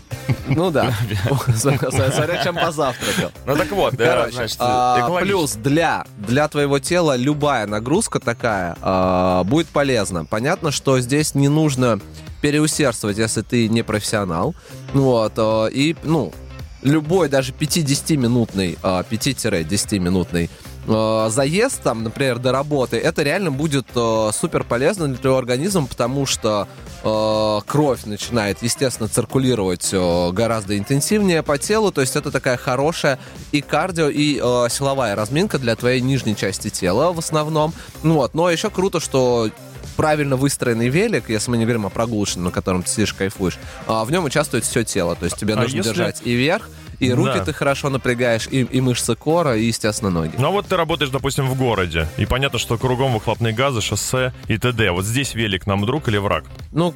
Ну 0.47 0.71
да. 0.71 0.93
Смотря 1.55 2.43
чем 2.43 2.55
позавтракал. 2.55 3.31
Ну 3.45 3.55
так 3.55 3.71
вот, 3.71 3.95
да, 3.95 4.05
Короче, 4.05 4.35
значит, 4.35 4.57
а, 4.59 5.19
плюс 5.19 5.53
для, 5.53 6.05
для 6.17 6.47
твоего 6.47 6.79
тела 6.79 7.15
любая 7.15 7.65
нагрузка 7.67 8.19
такая 8.19 8.77
а, 8.81 9.43
будет 9.43 9.67
полезна. 9.67 10.25
Понятно, 10.25 10.71
что 10.71 10.99
здесь 10.99 11.35
не 11.35 11.49
нужно 11.49 11.99
переусердствовать, 12.41 13.17
если 13.17 13.41
ты 13.41 13.67
не 13.67 13.83
профессионал. 13.83 14.55
Вот, 14.93 15.33
а, 15.37 15.67
и, 15.67 15.95
ну, 16.03 16.33
любой 16.81 17.29
даже 17.29 17.53
5-10-минутный, 17.53 18.77
а, 18.83 19.03
5-10-минутный 19.09 20.49
а, 20.87 21.29
заезд, 21.29 21.81
там, 21.83 22.03
например, 22.03 22.39
до 22.39 22.51
работы, 22.51 22.97
это 22.97 23.23
реально 23.23 23.51
будет 23.51 23.87
а, 23.95 24.31
супер 24.33 24.63
полезно 24.63 25.07
для 25.07 25.17
твоего 25.17 25.37
организма, 25.37 25.85
потому 25.87 26.25
что 26.25 26.67
а, 27.03 27.61
кровь 27.65 28.05
начинает, 28.05 28.61
естественно, 28.61 29.09
циркулировать 29.09 29.89
а, 29.93 30.31
гораздо 30.31 30.77
интенсивнее 30.77 31.43
по 31.43 31.57
телу, 31.57 31.91
то 31.91 32.01
есть 32.01 32.15
это 32.15 32.31
такая 32.31 32.57
хорошая 32.57 33.19
и 33.51 33.61
кардио, 33.61 34.09
и 34.09 34.39
а, 34.41 34.67
силовая 34.69 35.15
разминка 35.15 35.59
для 35.59 35.75
твоей 35.75 36.01
нижней 36.01 36.35
части 36.35 36.69
тела 36.69 37.11
в 37.13 37.19
основном. 37.19 37.73
Ну 38.03 38.15
Вот. 38.15 38.33
Но 38.33 38.49
еще 38.49 38.69
круто, 38.69 38.99
что 38.99 39.49
правильно 39.95 40.35
выстроенный 40.35 40.89
велик, 40.89 41.29
если 41.29 41.49
мы 41.51 41.57
не 41.57 41.63
говорим 41.65 41.85
о 41.85 41.89
прогулочном, 41.89 42.45
на 42.45 42.51
котором 42.51 42.83
ты 42.83 42.89
сидишь, 42.89 43.13
кайфуешь, 43.13 43.57
а, 43.87 44.05
в 44.05 44.11
нем 44.11 44.25
участвует 44.25 44.63
все 44.63 44.83
тело. 44.83 45.15
То 45.15 45.25
есть 45.25 45.37
тебе 45.37 45.53
А 45.55 45.57
нужно 45.61 45.77
если- 45.77 45.89
держать 45.89 46.21
и 46.23 46.33
вверх, 46.33 46.69
и 46.99 47.11
руки 47.11 47.33
Да. 47.37 47.45
ты 47.45 47.53
хорошо 47.53 47.89
напрягаешь, 47.89 48.47
и, 48.49 48.61
и 48.61 48.81
мышцы 48.81 49.15
кора, 49.15 49.55
и, 49.55 49.65
естественно, 49.65 50.09
ноги. 50.11 50.31
Ну 50.37 50.47
а 50.47 50.51
вот 50.51 50.67
ты 50.67 50.75
работаешь, 50.77 51.11
допустим, 51.11 51.47
в 51.47 51.55
городе, 51.57 52.07
и 52.17 52.25
понятно, 52.25 52.59
что 52.59 52.77
кругом 52.77 53.13
выхлопные 53.13 53.53
газы, 53.53 53.81
шоссе 53.81 54.33
и 54.47 54.57
т.д. 54.57 54.91
Вот 54.91 55.05
здесь 55.05 55.33
велик 55.35 55.67
нам 55.67 55.85
друг 55.85 56.07
или 56.07 56.17
враг? 56.17 56.45
Ну, 56.71 56.93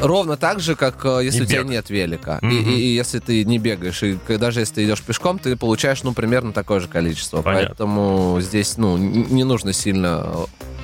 ровно 0.00 0.36
так 0.36 0.60
же, 0.60 0.74
как 0.74 1.04
э, 1.04 1.20
если 1.24 1.40
И 1.40 1.42
у 1.42 1.46
тебя 1.46 1.62
бег. 1.62 1.70
нет 1.70 1.90
велика. 1.90 2.38
И, 2.42 2.46
Мгм. 2.46 2.70
и- 2.70 2.78
и 2.80 2.94
если 2.94 3.18
ты 3.18 3.44
не 3.44 3.58
бегаешь, 3.58 4.02
и 4.02 4.18
даже 4.38 4.60
если 4.60 4.74
ты 4.76 4.84
идешь 4.84 5.00
пешком, 5.02 5.38
ты 5.38 5.56
получаешь, 5.56 6.02
ну, 6.02 6.12
примерно 6.12 6.52
такое 6.52 6.80
же 6.80 6.88
количество. 6.88 7.42
Понятно. 7.42 7.68
Поэтому 7.68 8.38
здесь, 8.40 8.76
ну, 8.78 8.96
не 8.96 9.44
нужно 9.44 9.72
сильно 9.72 10.26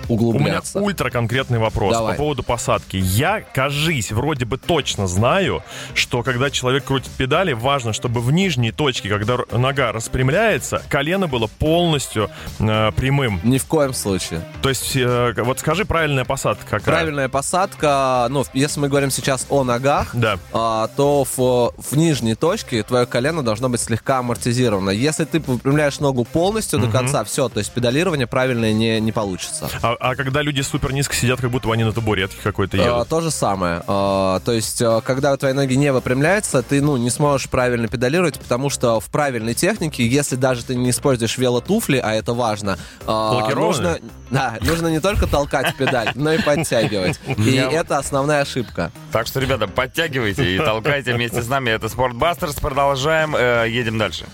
э, 0.09 0.13
У 0.13 0.15
меня 0.17 0.29
углубляться. 0.31 0.81
ультра 0.81 1.11
конкретный 1.11 1.59
вопрос 1.59 1.93
Давай. 1.93 2.13
по 2.15 2.19
поводу 2.23 2.43
посадки. 2.43 2.97
Я, 2.97 3.41
кажись, 3.41 4.13
вроде 4.13 4.45
бы 4.45 4.59
точно 4.59 5.07
знаю, 5.07 5.63
что 5.95 6.23
когда 6.23 6.51
человек 6.51 6.85
крутит 6.85 7.11
педали, 7.13 7.53
важно, 7.53 7.93
чтобы 7.93 8.21
в 8.21 8.33
нижней 8.33 8.73
точке, 8.73 9.09
когда 9.09 9.39
нога 9.51 9.93
распрямляется, 9.93 10.83
колено 10.89 11.29
было 11.29 11.47
полностью 11.47 12.31
э, 12.59 12.93
прямым. 12.93 13.41
Ни 13.43 13.59
в 13.59 13.67
коем 13.67 13.95
случае. 13.95 14.43
То 14.63 14.69
есть, 14.69 14.97
э, 14.97 15.35
вот 15.39 15.61
скажи, 15.61 15.85
правильная 15.85 16.25
посадка 16.25 16.65
какая? 16.65 16.81
Правильная 16.97 17.29
посадка, 17.29 18.27
ну, 18.31 18.45
если 18.53 18.81
мы 18.81 18.89
говорим 18.89 19.11
сейчас 19.11 19.47
о 19.51 19.65
ногах, 19.65 20.11
Да. 20.15 20.39
а, 20.53 20.89
то 20.97 21.25
в, 21.25 21.73
в 21.77 21.97
нижней 21.97 22.35
точке 22.35 22.83
твое 22.83 23.07
колено 23.07 23.43
должно 23.43 23.69
быть 23.69 23.81
слегка 23.81 24.19
амортизировано. 24.19 24.91
Если 24.91 25.25
ты 25.25 25.41
выпрямляешь 25.41 26.01
ногу 26.01 26.25
полностью 26.25 26.79
до 26.79 26.89
конца, 26.89 27.25
все, 27.25 27.49
то 27.49 27.59
есть 27.59 27.73
педалирование 27.73 28.27
правильное 28.27 28.73
не, 28.73 29.01
не 29.01 29.13
получится. 29.13 29.69
А, 29.83 29.92
а 30.01 30.15
когда 30.15 30.43
люди 30.43 30.61
супер 30.61 30.93
низко 30.93 31.15
сидят, 31.15 31.41
как 31.41 31.51
будто 31.51 31.71
они 31.73 31.85
на 31.85 31.93
табуретке 31.93 32.37
какой-то 32.43 32.77
А, 32.77 32.81
едут. 32.81 33.09
то 33.09 33.21
же 33.21 33.31
самое. 33.31 33.83
А, 33.87 34.41
то 34.41 34.53
есть, 34.53 34.81
а, 34.83 35.01
когда 35.01 35.37
твои 35.37 35.53
ноги 35.53 35.75
не 35.75 35.93
выпрямляются, 35.93 36.63
ты 36.63 36.81
ну, 36.83 36.97
не 36.97 37.11
сможешь 37.11 37.49
правильно 37.49 37.89
педалировать, 37.89 38.39
потому 38.39 38.71
что 38.71 39.01
в 39.01 39.07
правильной 39.11 39.55
технике, 39.55 40.07
если 40.07 40.37
даже 40.37 40.65
ты 40.65 40.75
не 40.75 40.91
используешь 40.91 41.39
велотуфли, 41.39 41.99
а 41.99 42.15
это 42.15 42.33
важно, 42.35 42.79
а, 43.07 43.49
нужно, 43.55 43.99
да, 44.31 44.59
нужно 44.63 44.89
не 44.89 45.01
только 45.01 45.27
толкать 45.27 45.75
педаль, 45.77 46.13
но 46.15 46.33
и 46.33 46.43
подтягивать. 46.43 47.19
И 47.39 47.55
это 47.57 47.99
основная 47.99 48.43
ошибка. 48.43 48.91
Так 49.11 49.27
что, 49.27 49.41
ребята, 49.41 49.67
подтягивайте 49.69 50.55
и 50.55 50.59
толкайте 50.59 51.15
вместе 51.15 51.43
с 51.43 51.49
нами. 51.49 51.71
Это 51.71 51.89
Спортбастерс. 51.89 52.55
Продолжаем. 52.55 53.35
э, 53.37 53.67
едем 53.69 53.99
дальше. 53.99 54.27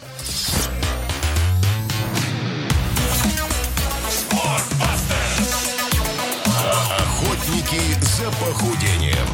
Охотники 7.69 8.01
за 8.01 8.31
похудением 8.31 9.27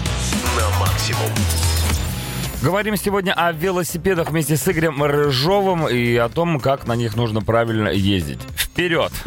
на 0.56 0.78
максимум. 0.80 1.30
Говорим 2.64 2.96
сегодня 2.96 3.34
о 3.34 3.52
велосипедах 3.52 4.30
вместе 4.30 4.56
с 4.56 4.66
Игорем 4.66 5.04
Рыжовым 5.04 5.86
и 5.86 6.16
о 6.16 6.30
том, 6.30 6.58
как 6.58 6.86
на 6.86 6.96
них 6.96 7.14
нужно 7.14 7.42
правильно 7.42 7.90
ездить. 7.90 8.40
Вперед! 8.56 9.12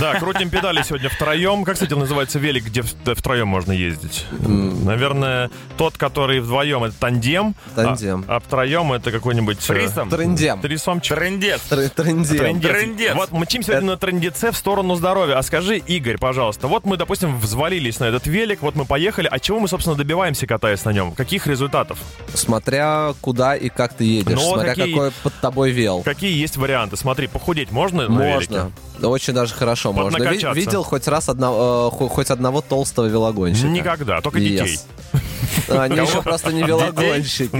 Да, 0.00 0.14
крутим 0.14 0.48
педали 0.48 0.80
сегодня 0.82 1.08
втроем. 1.10 1.64
Как, 1.64 1.74
кстати, 1.74 1.92
называется 1.92 2.38
велик, 2.38 2.64
где 2.66 2.82
втроем 2.82 3.48
можно 3.48 3.72
ездить? 3.72 4.24
Наверное, 4.40 5.50
тот, 5.76 5.98
который 5.98 6.40
вдвоем, 6.40 6.84
это 6.84 6.94
тандем. 6.98 7.56
Тандем. 7.74 8.24
А, 8.28 8.36
а 8.36 8.40
втроем 8.40 8.92
это 8.92 9.10
какой-нибудь... 9.10 9.58
э, 9.58 9.60
Фрисом? 9.60 10.08
Трендем. 10.08 10.60
Трясомчик. 10.60 11.16
Трендец. 11.16 11.60
Тр- 11.68 11.88
Трендем. 11.90 12.38
Трындец. 12.38 12.70
Трындец. 12.70 13.14
Вот 13.16 13.32
мчим 13.32 13.64
сегодня 13.64 13.90
на 13.90 13.96
трендеце 13.96 14.52
в 14.52 14.56
сторону 14.56 14.94
здоровья. 14.94 15.36
А 15.36 15.42
скажи, 15.42 15.78
Игорь, 15.78 16.16
пожалуйста, 16.16 16.68
вот 16.68 16.86
мы, 16.86 16.96
допустим, 16.96 17.38
взвалились 17.38 17.98
на 17.98 18.04
этот 18.04 18.26
велик, 18.28 18.62
вот 18.62 18.76
мы 18.76 18.84
поехали, 18.84 19.28
а 19.30 19.40
чего 19.40 19.58
мы, 19.58 19.66
собственно, 19.66 19.96
добиваемся, 19.96 20.46
катаясь 20.46 20.84
на 20.84 20.92
нем? 20.92 21.12
Каких 21.12 21.48
результатов? 21.48 21.98
Смотря 22.34 22.81
куда 23.20 23.56
и 23.56 23.68
как 23.68 23.94
ты 23.94 24.04
едешь, 24.04 24.36
Ну, 24.38 24.42
вот 24.44 24.54
смотря 24.54 24.74
какие- 24.74 24.92
какой 24.94 25.10
под 25.22 25.32
тобой 25.40 25.70
вел. 25.70 26.02
Какие 26.02 26.38
есть 26.38 26.56
варианты? 26.56 26.96
Смотри, 26.96 27.26
похудеть 27.26 27.70
можно, 27.70 28.02
на 28.04 28.08
Можно. 28.10 28.70
велике? 28.98 29.06
Очень 29.06 29.34
даже 29.34 29.54
хорошо 29.54 29.92
можно. 29.92 30.18
Видел 30.52 30.82
хоть 30.84 31.08
раз 31.08 31.28
одно- 31.28 31.90
э, 31.92 31.96
хо- 31.96 32.08
хоть 32.08 32.30
одного 32.30 32.60
толстого 32.60 33.06
велогонщика? 33.06 33.66
Никогда, 33.68 34.20
только 34.20 34.38
детей. 34.40 34.78
Yes. 35.12 35.78
Они 35.78 35.96
еще 35.96 36.22
просто 36.22 36.52
не 36.52 36.62
велогонщики. 36.62 37.50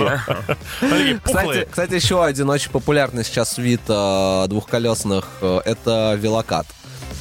Такие 0.80 1.20
Кстати, 1.22 1.68
кстати, 1.70 1.94
еще 1.94 2.24
один 2.24 2.48
очень 2.50 2.70
популярный 2.70 3.24
сейчас 3.24 3.58
вид 3.58 3.80
э, 3.88 4.46
двухколесных 4.48 5.26
э, 5.40 5.60
это 5.64 6.16
велокат. 6.20 6.66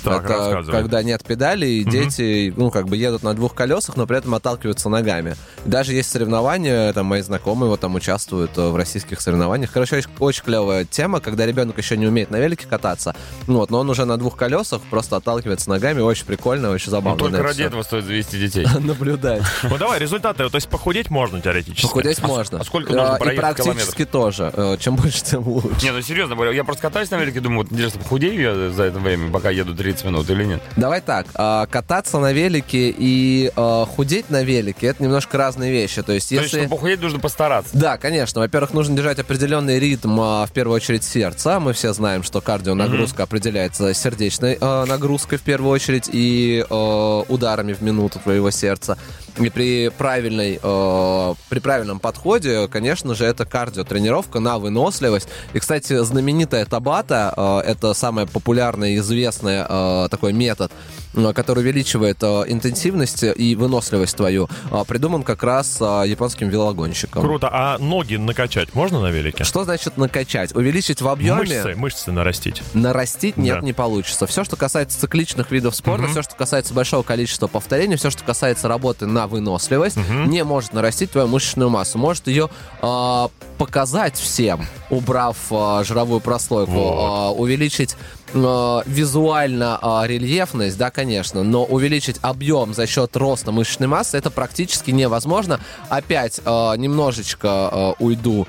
Так, 0.03 0.25
это 0.25 0.63
когда 0.71 1.03
нет 1.03 1.23
педалей, 1.23 1.81
и 1.81 1.83
дети, 1.83 2.53
ну, 2.55 2.71
как 2.71 2.87
бы 2.87 2.97
едут 2.97 3.23
на 3.23 3.33
двух 3.33 3.53
колесах, 3.55 3.95
но 3.97 4.05
при 4.07 4.17
этом 4.17 4.33
отталкиваются 4.35 4.89
ногами. 4.89 5.35
Даже 5.65 5.93
есть 5.93 6.09
соревнования, 6.11 6.93
там, 6.93 7.05
мои 7.07 7.21
знакомые 7.21 7.69
вот 7.69 7.79
там 7.79 7.95
участвуют 7.95 8.57
э, 8.57 8.69
в 8.69 8.75
российских 8.75 9.21
соревнованиях. 9.21 9.71
Короче, 9.71 9.97
очень, 9.97 10.09
очень 10.19 10.43
клевая 10.43 10.85
тема, 10.85 11.19
когда 11.19 11.45
ребенок 11.45 11.77
еще 11.77 11.97
не 11.97 12.07
умеет 12.07 12.31
на 12.31 12.37
велике 12.37 12.67
кататься, 12.67 13.15
ну, 13.47 13.57
вот, 13.57 13.69
но 13.69 13.79
он 13.79 13.89
уже 13.89 14.05
на 14.05 14.17
двух 14.17 14.35
колесах 14.35 14.81
просто 14.89 15.17
отталкивается 15.17 15.69
ногами, 15.69 15.99
очень 16.01 16.25
прикольно, 16.25 16.69
очень 16.71 16.87
Ну, 16.87 16.91
забавно. 16.91 17.19
только 17.19 17.31
на 17.33 17.37
это 17.37 17.43
ради 17.43 17.55
всё 17.57 17.67
этого 17.67 17.83
стоит 17.83 18.05
завести 18.05 18.39
детей. 18.39 18.65
наблюдать. 18.79 19.43
Ну 19.63 19.77
давай, 19.77 19.99
результаты. 19.99 20.49
То 20.49 20.55
есть 20.55 20.67
похудеть 20.69 21.09
можно 21.09 21.41
теоретически. 21.41 21.85
Похудеть 21.87 22.21
можно. 22.21 22.59
а 22.59 22.63
сколько 22.63 22.93
нужно 22.93 23.11
Э, 23.11 23.15
И 23.15 23.19
проехать 23.19 23.63
практически 23.65 24.05
тоже. 24.05 24.51
Э, 24.53 24.77
Чем 24.79 24.95
больше, 24.95 25.23
тем 25.23 25.47
лучше. 25.47 25.69
Не, 25.83 25.91
ну 25.91 26.01
серьезно 26.01 26.41
я 26.51 26.63
просто 26.63 26.81
катаюсь 26.83 27.09
на 27.11 27.17
велике, 27.17 27.39
думаю, 27.39 27.63
вот 27.63 27.71
интересно, 27.71 27.99
похудею 28.01 28.41
я 28.41 28.69
за 28.71 28.83
это 28.83 28.99
время, 28.99 29.31
пока 29.31 29.49
еду 29.49 29.73
30 29.91 30.05
минут 30.05 30.29
или 30.29 30.45
нет? 30.45 30.61
Давай 30.77 31.01
так, 31.01 31.27
а, 31.35 31.65
кататься 31.67 32.19
на 32.19 32.31
велике 32.31 32.93
и 32.97 33.51
а, 33.55 33.85
худеть 33.85 34.29
на 34.29 34.43
велике 34.43 34.87
это 34.87 35.03
немножко 35.03 35.37
разные 35.37 35.71
вещи. 35.71 36.01
То 36.01 36.13
есть, 36.13 36.29
То 36.29 36.35
есть, 36.35 36.45
если. 36.45 36.57
чтобы 36.59 36.75
похудеть, 36.75 37.01
нужно 37.01 37.19
постараться. 37.19 37.71
Да, 37.73 37.97
конечно. 37.97 38.41
Во-первых, 38.41 38.73
нужно 38.73 38.95
держать 38.95 39.19
определенный 39.19 39.79
ритм, 39.79 40.19
а, 40.19 40.45
в 40.45 40.51
первую 40.51 40.75
очередь, 40.75 41.03
сердца. 41.03 41.59
Мы 41.59 41.73
все 41.73 41.93
знаем, 41.93 42.23
что 42.23 42.41
кардионагрузка 42.41 43.23
определяется 43.23 43.93
сердечной 43.93 44.57
нагрузкой 44.61 45.37
в 45.37 45.41
первую 45.41 45.71
очередь 45.71 46.09
и 46.11 46.65
ударами 46.69 47.73
в 47.73 47.81
минуту 47.81 48.19
твоего 48.19 48.51
сердца. 48.51 48.97
И 49.41 49.49
при 49.49 49.89
правильной, 49.89 50.59
а, 50.61 51.33
при 51.49 51.59
правильном 51.59 51.99
подходе, 51.99 52.67
конечно 52.67 53.15
же, 53.15 53.25
это 53.25 53.45
кардиотренировка 53.45 54.39
на 54.39 54.59
выносливость. 54.59 55.27
И, 55.53 55.59
кстати, 55.59 56.03
знаменитая 56.03 56.65
Табата, 56.65 57.33
а, 57.35 57.61
это 57.61 57.93
самое 57.93 58.27
популярное 58.27 58.91
и 58.91 58.97
известное 58.97 59.65
а, 59.67 60.07
такой 60.09 60.33
метод, 60.33 60.71
а, 61.15 61.33
который 61.33 61.59
увеличивает 61.59 62.17
а, 62.21 62.43
интенсивность 62.47 63.23
и 63.23 63.55
выносливость 63.55 64.15
твою, 64.15 64.49
а, 64.69 64.83
придуман 64.83 65.23
как 65.23 65.43
раз 65.43 65.77
а, 65.81 66.03
японским 66.03 66.49
велогонщиком. 66.49 67.21
Круто. 67.23 67.49
А 67.51 67.77
ноги 67.79 68.15
накачать 68.17 68.75
можно 68.75 69.01
на 69.01 69.07
велике? 69.11 69.43
Что 69.43 69.63
значит 69.63 69.97
накачать? 69.97 70.55
Увеличить 70.55 71.01
в 71.01 71.07
объеме? 71.07 71.39
Мышцы, 71.39 71.75
мышцы 71.75 72.11
нарастить. 72.11 72.61
Нарастить 72.73 73.37
нет, 73.37 73.59
Да. 73.61 73.65
не 73.65 73.73
получится. 73.73 74.27
Все, 74.27 74.43
что 74.43 74.55
касается 74.55 74.99
цикличных 74.99 75.49
видов 75.51 75.75
спорта, 75.75 76.07
все, 76.07 76.21
что 76.21 76.35
касается 76.35 76.73
большого 76.73 77.03
количества 77.03 77.47
повторений, 77.47 77.95
все, 77.97 78.09
что 78.11 78.23
касается 78.23 78.67
работы 78.67 79.05
на 79.07 79.27
выносливость, 79.31 79.97
не 80.27 80.43
может 80.43 80.73
нарастить 80.73 81.11
твою 81.11 81.27
мышечную 81.27 81.69
массу. 81.71 81.97
Может 81.97 82.27
ее 82.27 82.49
а, 82.81 83.29
показать 83.57 84.15
всем, 84.17 84.65
убрав 84.89 85.37
а, 85.49 85.83
жировую 85.83 86.19
прослойку, 86.19 86.71
Вот. 86.71 86.97
а, 86.99 87.31
увеличить 87.31 87.95
визуально 88.33 89.77
а, 89.81 90.05
рельефность, 90.07 90.77
да, 90.77 90.89
конечно, 90.89 91.43
но 91.43 91.65
увеличить 91.65 92.17
объем 92.21 92.73
за 92.73 92.87
счет 92.87 93.15
роста 93.17 93.51
мышечной 93.51 93.87
массы 93.87 94.17
это 94.17 94.29
практически 94.31 94.91
невозможно. 94.91 95.59
Опять 95.89 96.39
а, 96.45 96.75
немножечко 96.75 97.47
а, 97.49 97.93
уйду 97.99 98.47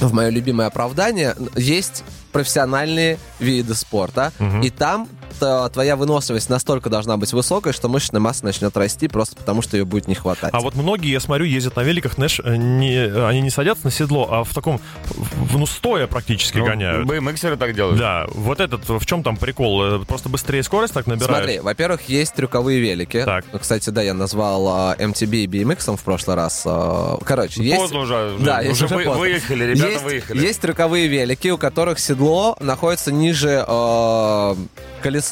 в 0.00 0.12
мое 0.12 0.28
любимое 0.28 0.68
оправдание, 0.68 1.34
есть 1.56 2.04
профессиональные 2.32 3.18
виды 3.40 3.74
спорта, 3.74 4.32
и 4.62 4.70
там 4.70 5.08
твоя 5.38 5.96
выносливость 5.96 6.48
настолько 6.50 6.90
должна 6.90 7.16
быть 7.16 7.32
высокой, 7.32 7.72
что 7.72 7.88
мышечная 7.88 8.20
масса 8.20 8.44
начнет 8.44 8.76
расти 8.76 9.08
просто 9.08 9.36
потому, 9.36 9.62
что 9.62 9.76
ее 9.76 9.84
будет 9.84 10.08
не 10.08 10.14
хватать. 10.14 10.50
А 10.52 10.60
вот 10.60 10.74
многие, 10.74 11.10
я 11.10 11.20
смотрю, 11.20 11.44
ездят 11.44 11.76
на 11.76 11.82
великах, 11.82 12.14
знаешь, 12.14 12.40
не, 12.44 13.26
они 13.26 13.40
не 13.40 13.50
садятся 13.50 13.84
на 13.86 13.90
седло, 13.90 14.28
а 14.30 14.44
в 14.44 14.52
таком, 14.54 14.80
в- 15.06 15.58
ну, 15.58 15.66
стоя 15.66 16.06
практически 16.06 16.58
Ну, 16.58 16.66
гоняют. 16.66 17.06
BMXеры 17.08 17.56
так 17.56 17.74
делают. 17.74 17.98
Да, 17.98 18.26
вот 18.34 18.60
этот, 18.60 18.88
в 18.88 19.04
чем 19.06 19.22
там 19.22 19.36
прикол? 19.36 19.82
Э, 20.02 20.04
Просто 20.06 20.28
быстрее 20.28 20.62
скорость 20.62 20.94
так 20.94 21.06
набираешь? 21.06 21.36
Смотри, 21.44 21.60
во-первых, 21.60 22.08
есть 22.08 22.34
трюковые 22.34 22.80
велики. 22.80 23.22
Так. 23.24 23.44
Кстати, 23.60 23.90
да, 23.90 24.02
я 24.02 24.14
назвал 24.14 24.66
а, 24.68 24.96
MTB 24.98 25.36
и 25.44 25.46
BMX 25.46 25.96
в 25.96 26.02
прошлый 26.02 26.36
раз. 26.36 26.62
а, 26.64 27.18
Короче, 27.24 27.62
есть... 27.62 27.76
Поздно 27.76 28.00
уже. 28.00 28.34
уже- 28.34 28.44
Да, 28.44 28.60
уже 28.60 28.84
уже 28.86 28.94
вы- 28.96 29.04
поздно. 29.04 29.20
выехали, 29.20 29.64
ребята 29.64 29.88
есть, 29.92 30.04
выехали. 30.04 30.40
Есть 30.46 30.60
трюковые 30.60 31.06
велики, 31.08 31.50
у 31.50 31.58
которых 31.58 31.98
седло 31.98 32.56
находится 32.60 33.12
ниже 33.12 33.64
э, 33.66 34.54
колеса. 35.02 35.25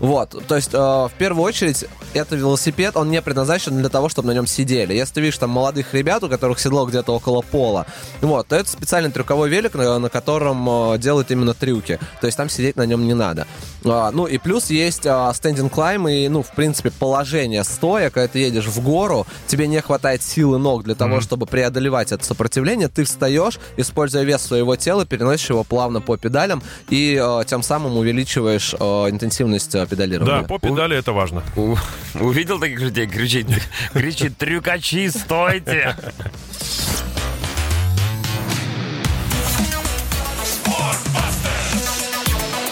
Вот, 0.00 0.46
то 0.46 0.56
есть 0.56 0.70
э, 0.72 0.78
в 0.78 1.12
первую 1.18 1.44
очередь 1.44 1.84
это 2.14 2.36
велосипед, 2.36 2.96
он 2.96 3.10
не 3.10 3.20
предназначен 3.22 3.78
для 3.78 3.88
того, 3.88 4.08
чтобы 4.08 4.28
на 4.28 4.32
нем 4.32 4.46
сидели. 4.46 4.94
Если 4.94 5.14
ты 5.14 5.20
видишь 5.20 5.38
там 5.38 5.50
молодых 5.50 5.94
ребят, 5.94 6.22
у 6.22 6.28
которых 6.28 6.58
седло 6.58 6.86
где-то 6.86 7.14
около 7.14 7.42
пола, 7.42 7.86
вот, 8.20 8.48
то 8.48 8.56
это 8.56 8.68
специальный 8.70 9.10
трюковой 9.10 9.48
велик, 9.48 9.74
на, 9.74 9.98
на 9.98 10.08
котором 10.08 10.68
э, 10.92 10.98
делают 10.98 11.30
именно 11.30 11.54
трюки. 11.54 11.98
То 12.20 12.26
есть 12.26 12.36
там 12.36 12.48
сидеть 12.48 12.76
на 12.76 12.86
нем 12.86 13.06
не 13.06 13.14
надо. 13.14 13.46
А, 13.84 14.10
ну 14.10 14.26
и 14.26 14.38
плюс 14.38 14.70
есть 14.70 15.06
а, 15.06 15.32
стендинг 15.32 15.72
клайм 15.72 16.08
и, 16.08 16.28
ну, 16.28 16.42
в 16.42 16.52
принципе, 16.52 16.90
положение 16.90 17.64
стоя, 17.64 18.10
когда 18.10 18.28
ты 18.28 18.38
едешь 18.40 18.66
в 18.66 18.82
гору, 18.82 19.26
тебе 19.46 19.66
не 19.66 19.80
хватает 19.80 20.22
силы 20.22 20.58
ног 20.58 20.84
для 20.84 20.94
того, 20.94 21.20
чтобы 21.20 21.46
преодолевать 21.46 22.12
это 22.12 22.24
сопротивление, 22.24 22.88
ты 22.88 23.04
встаешь, 23.04 23.58
используя 23.76 24.22
вес 24.24 24.42
своего 24.42 24.76
тела, 24.76 25.06
переносишь 25.06 25.50
его 25.50 25.64
плавно 25.64 26.00
по 26.00 26.16
педалям 26.16 26.62
и 26.88 27.20
э, 27.20 27.44
тем 27.46 27.62
самым 27.62 27.96
увеличиваешь 27.96 28.74
э, 28.78 29.10
интенсивность 29.16 29.74
э, 29.74 29.80
Да, 29.80 29.86
педалирования. 29.86 30.42
по 30.46 30.58
педали 30.58 30.96
это 30.96 31.12
важно. 31.12 31.42
У- 31.56 31.76
Увидел 32.14 32.58
таких 32.60 32.80
людей, 32.80 33.06
кричит, 33.06 33.46
кричит, 33.92 34.36
трюкачи, 34.38 35.08
стойте! 35.10 35.96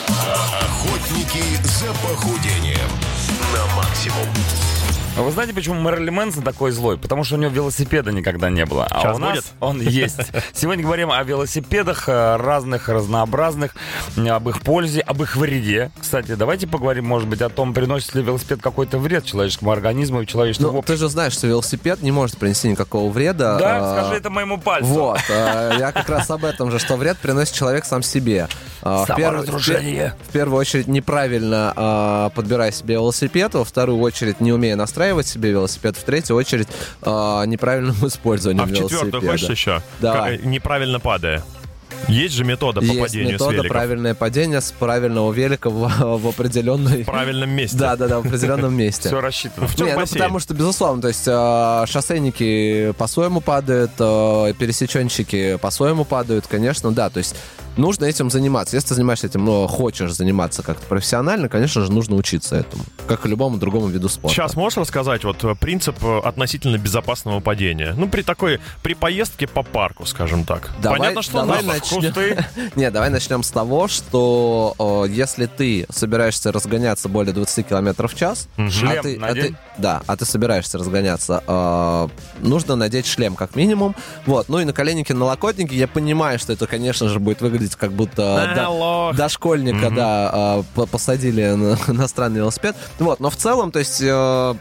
Охотники 0.06 1.42
за 1.64 1.92
похудением 2.06 2.78
на 3.52 3.74
максимум. 3.76 4.28
А 5.16 5.22
вы 5.22 5.30
знаете, 5.30 5.54
почему 5.54 5.76
Мэрили 5.80 6.10
Мэнсон 6.10 6.42
такой 6.42 6.72
злой? 6.72 6.98
Потому 6.98 7.22
что 7.22 7.36
у 7.36 7.38
него 7.38 7.52
велосипеда 7.52 8.10
никогда 8.10 8.50
не 8.50 8.66
было. 8.66 8.88
А 8.90 9.00
Сейчас 9.00 9.16
у 9.16 9.20
нас 9.20 9.34
будет? 9.34 9.44
он 9.60 9.80
есть. 9.80 10.18
Сегодня 10.52 10.82
говорим 10.82 11.12
о 11.12 11.22
велосипедах 11.22 12.08
э, 12.08 12.34
разных, 12.36 12.88
разнообразных, 12.88 13.76
об 14.16 14.48
их 14.48 14.60
пользе, 14.62 15.02
об 15.02 15.22
их 15.22 15.36
вреде. 15.36 15.92
Кстати, 16.00 16.34
давайте 16.34 16.66
поговорим, 16.66 17.06
может 17.06 17.28
быть, 17.28 17.42
о 17.42 17.48
том, 17.48 17.74
приносит 17.74 18.16
ли 18.16 18.24
велосипед 18.24 18.60
какой-то 18.60 18.98
вред 18.98 19.24
человеческому 19.24 19.70
организму 19.70 20.22
и 20.22 20.26
человечеству. 20.26 20.72
Ну, 20.72 20.82
ты 20.82 20.96
же 20.96 21.08
знаешь, 21.08 21.34
что 21.34 21.46
велосипед 21.46 22.02
не 22.02 22.10
может 22.10 22.36
принести 22.36 22.68
никакого 22.68 23.08
вреда. 23.12 23.56
Да, 23.56 23.78
А, 23.92 24.00
скажи 24.00 24.16
это 24.16 24.30
моему 24.30 24.58
пальцу. 24.58 24.88
Вот, 24.88 25.20
э, 25.28 25.76
я 25.78 25.92
как 25.92 26.08
раз 26.08 26.28
об 26.32 26.44
этом 26.44 26.72
же, 26.72 26.80
что 26.80 26.96
вред 26.96 27.18
приносит 27.18 27.54
человек 27.54 27.84
сам 27.84 28.02
себе. 28.02 28.48
А, 28.82 29.04
в 29.04 29.06
первую- 29.14 29.44
Саморазрушение. 29.46 30.14
В 30.28 30.32
первую 30.32 30.58
очередь, 30.58 30.88
неправильно 30.88 31.72
а, 31.76 32.30
подбирая 32.30 32.72
себе 32.72 32.94
велосипед, 32.94 33.54
во 33.54 33.64
вторую 33.64 34.00
очередь, 34.00 34.40
не 34.40 34.52
умея 34.52 34.74
настраивать 34.74 35.03
себе 35.26 35.50
велосипед, 35.50 35.96
в 35.96 36.02
третью 36.04 36.36
очередь, 36.36 36.68
а, 37.02 37.44
неправильным 37.44 37.96
использованием 38.06 38.64
А 38.64 38.66
в 38.66 38.70
четвертую 38.72 39.22
велосипеда. 39.22 39.32
хочешь 39.32 39.50
еще? 39.50 39.82
Давай. 40.00 40.36
Как- 40.38 40.46
неправильно 40.46 41.00
падая. 41.00 41.42
Есть 42.08 42.34
же 42.34 42.44
метода 42.44 42.80
по 42.80 42.84
Есть 42.84 43.00
падению 43.00 43.28
с 43.28 43.32
метода 43.32 43.52
великов. 43.52 43.70
правильное 43.70 44.14
падение 44.14 44.60
с 44.60 44.72
правильного 44.72 45.32
велика 45.32 45.70
в, 45.70 45.88
в 46.18 46.28
определенной... 46.28 47.02
В 47.02 47.06
правильном 47.06 47.48
месте. 47.50 47.78
Да, 47.78 47.96
да, 47.96 48.08
да, 48.08 48.20
в 48.20 48.26
определенном 48.26 48.74
месте. 48.76 49.08
Все 49.08 49.20
рассчитано. 49.20 49.66
В 49.68 49.74
чем 49.76 49.86
Не, 49.86 49.94
ну 49.94 50.04
потому 50.06 50.38
что, 50.38 50.52
безусловно, 50.52 51.00
то 51.00 51.08
есть 51.08 51.24
э, 51.26 51.84
шоссейники 51.86 52.92
по-своему 52.98 53.40
падают, 53.40 53.92
э, 53.98 54.52
пересеченщики 54.58 55.56
по-своему 55.62 56.04
падают, 56.04 56.46
конечно, 56.46 56.92
да, 56.92 57.08
то 57.08 57.18
есть 57.18 57.36
нужно 57.76 58.04
этим 58.04 58.30
заниматься. 58.30 58.76
Если 58.76 58.88
ты 58.90 58.94
занимаешься 58.94 59.26
этим, 59.26 59.44
но 59.44 59.66
хочешь 59.66 60.12
заниматься 60.12 60.62
как-то 60.62 60.86
профессионально, 60.86 61.48
конечно 61.48 61.84
же, 61.84 61.92
нужно 61.92 62.16
учиться 62.16 62.56
этому, 62.56 62.84
как 63.06 63.26
и 63.26 63.28
любому 63.28 63.56
другому 63.58 63.88
виду 63.88 64.08
спорта. 64.08 64.34
Сейчас 64.34 64.54
можешь 64.56 64.76
рассказать 64.78 65.24
вот 65.24 65.42
э, 65.44 65.54
принцип 65.54 65.96
э, 66.02 66.18
относительно 66.24 66.78
безопасного 66.78 67.40
падения? 67.40 67.94
Ну, 67.96 68.08
при 68.08 68.22
такой, 68.22 68.60
при 68.82 68.94
поездке 68.94 69.46
по 69.46 69.62
парку, 69.62 70.06
скажем 70.06 70.44
так. 70.44 70.70
Давай- 70.82 70.98
Понятно, 70.98 71.22
что 71.22 71.32
давай 71.40 71.62
надо. 71.62 71.78
начнем. 71.80 72.02
Кусты. 72.12 72.44
Не, 72.76 72.90
давай 72.90 73.10
начнем 73.10 73.42
с 73.42 73.50
того, 73.50 73.88
что 73.88 75.06
если 75.08 75.46
ты 75.46 75.86
собираешься 75.90 76.52
разгоняться 76.52 77.08
более 77.08 77.32
20 77.32 77.66
км 77.66 78.08
в 78.08 78.14
час, 78.14 78.48
а 78.56 79.02
ты, 79.02 79.18
а 79.20 79.34
ты- 79.34 79.56
да, 79.78 80.02
а 80.06 80.16
ты 80.16 80.24
собираешься 80.24 80.78
разгоняться, 80.78 81.42
э, 81.46 82.08
нужно 82.40 82.76
надеть 82.76 83.06
шлем 83.06 83.34
как 83.34 83.56
минимум. 83.56 83.94
Вот, 84.26 84.48
ну 84.48 84.60
и 84.60 84.64
наколенники, 84.64 85.12
налокотники. 85.12 85.74
Я 85.74 85.88
понимаю, 85.88 86.38
что 86.38 86.52
это, 86.52 86.66
конечно 86.66 87.08
же, 87.08 87.18
будет 87.18 87.40
выглядеть 87.40 87.63
как 87.76 87.92
будто 87.92 88.52
А, 88.52 88.54
до- 89.12 89.16
дошкольника, 89.16 89.86
Мгм. 89.86 89.94
да, 89.94 90.30
э, 90.58 90.62
по- 90.74 90.86
посадили 90.86 91.44
на, 91.50 91.76
на 91.92 92.08
странный 92.08 92.38
велосипед. 92.38 92.76
Вот, 92.98 93.20
но 93.20 93.30
в 93.30 93.36
целом, 93.36 93.72
то 93.72 93.78
есть 93.78 94.00
э, 94.02 94.54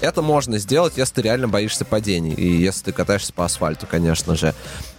это 0.00 0.22
можно 0.22 0.58
сделать, 0.58 0.94
если 0.96 1.14
ты 1.14 1.22
реально 1.22 1.48
боишься 1.48 1.84
падений. 1.84 2.32
И 2.34 2.46
если 2.56 2.84
ты 2.86 2.92
катаешься 2.92 3.32
по 3.32 3.44
асфальту, 3.44 3.86
конечно 3.90 4.34
же. 4.36 4.54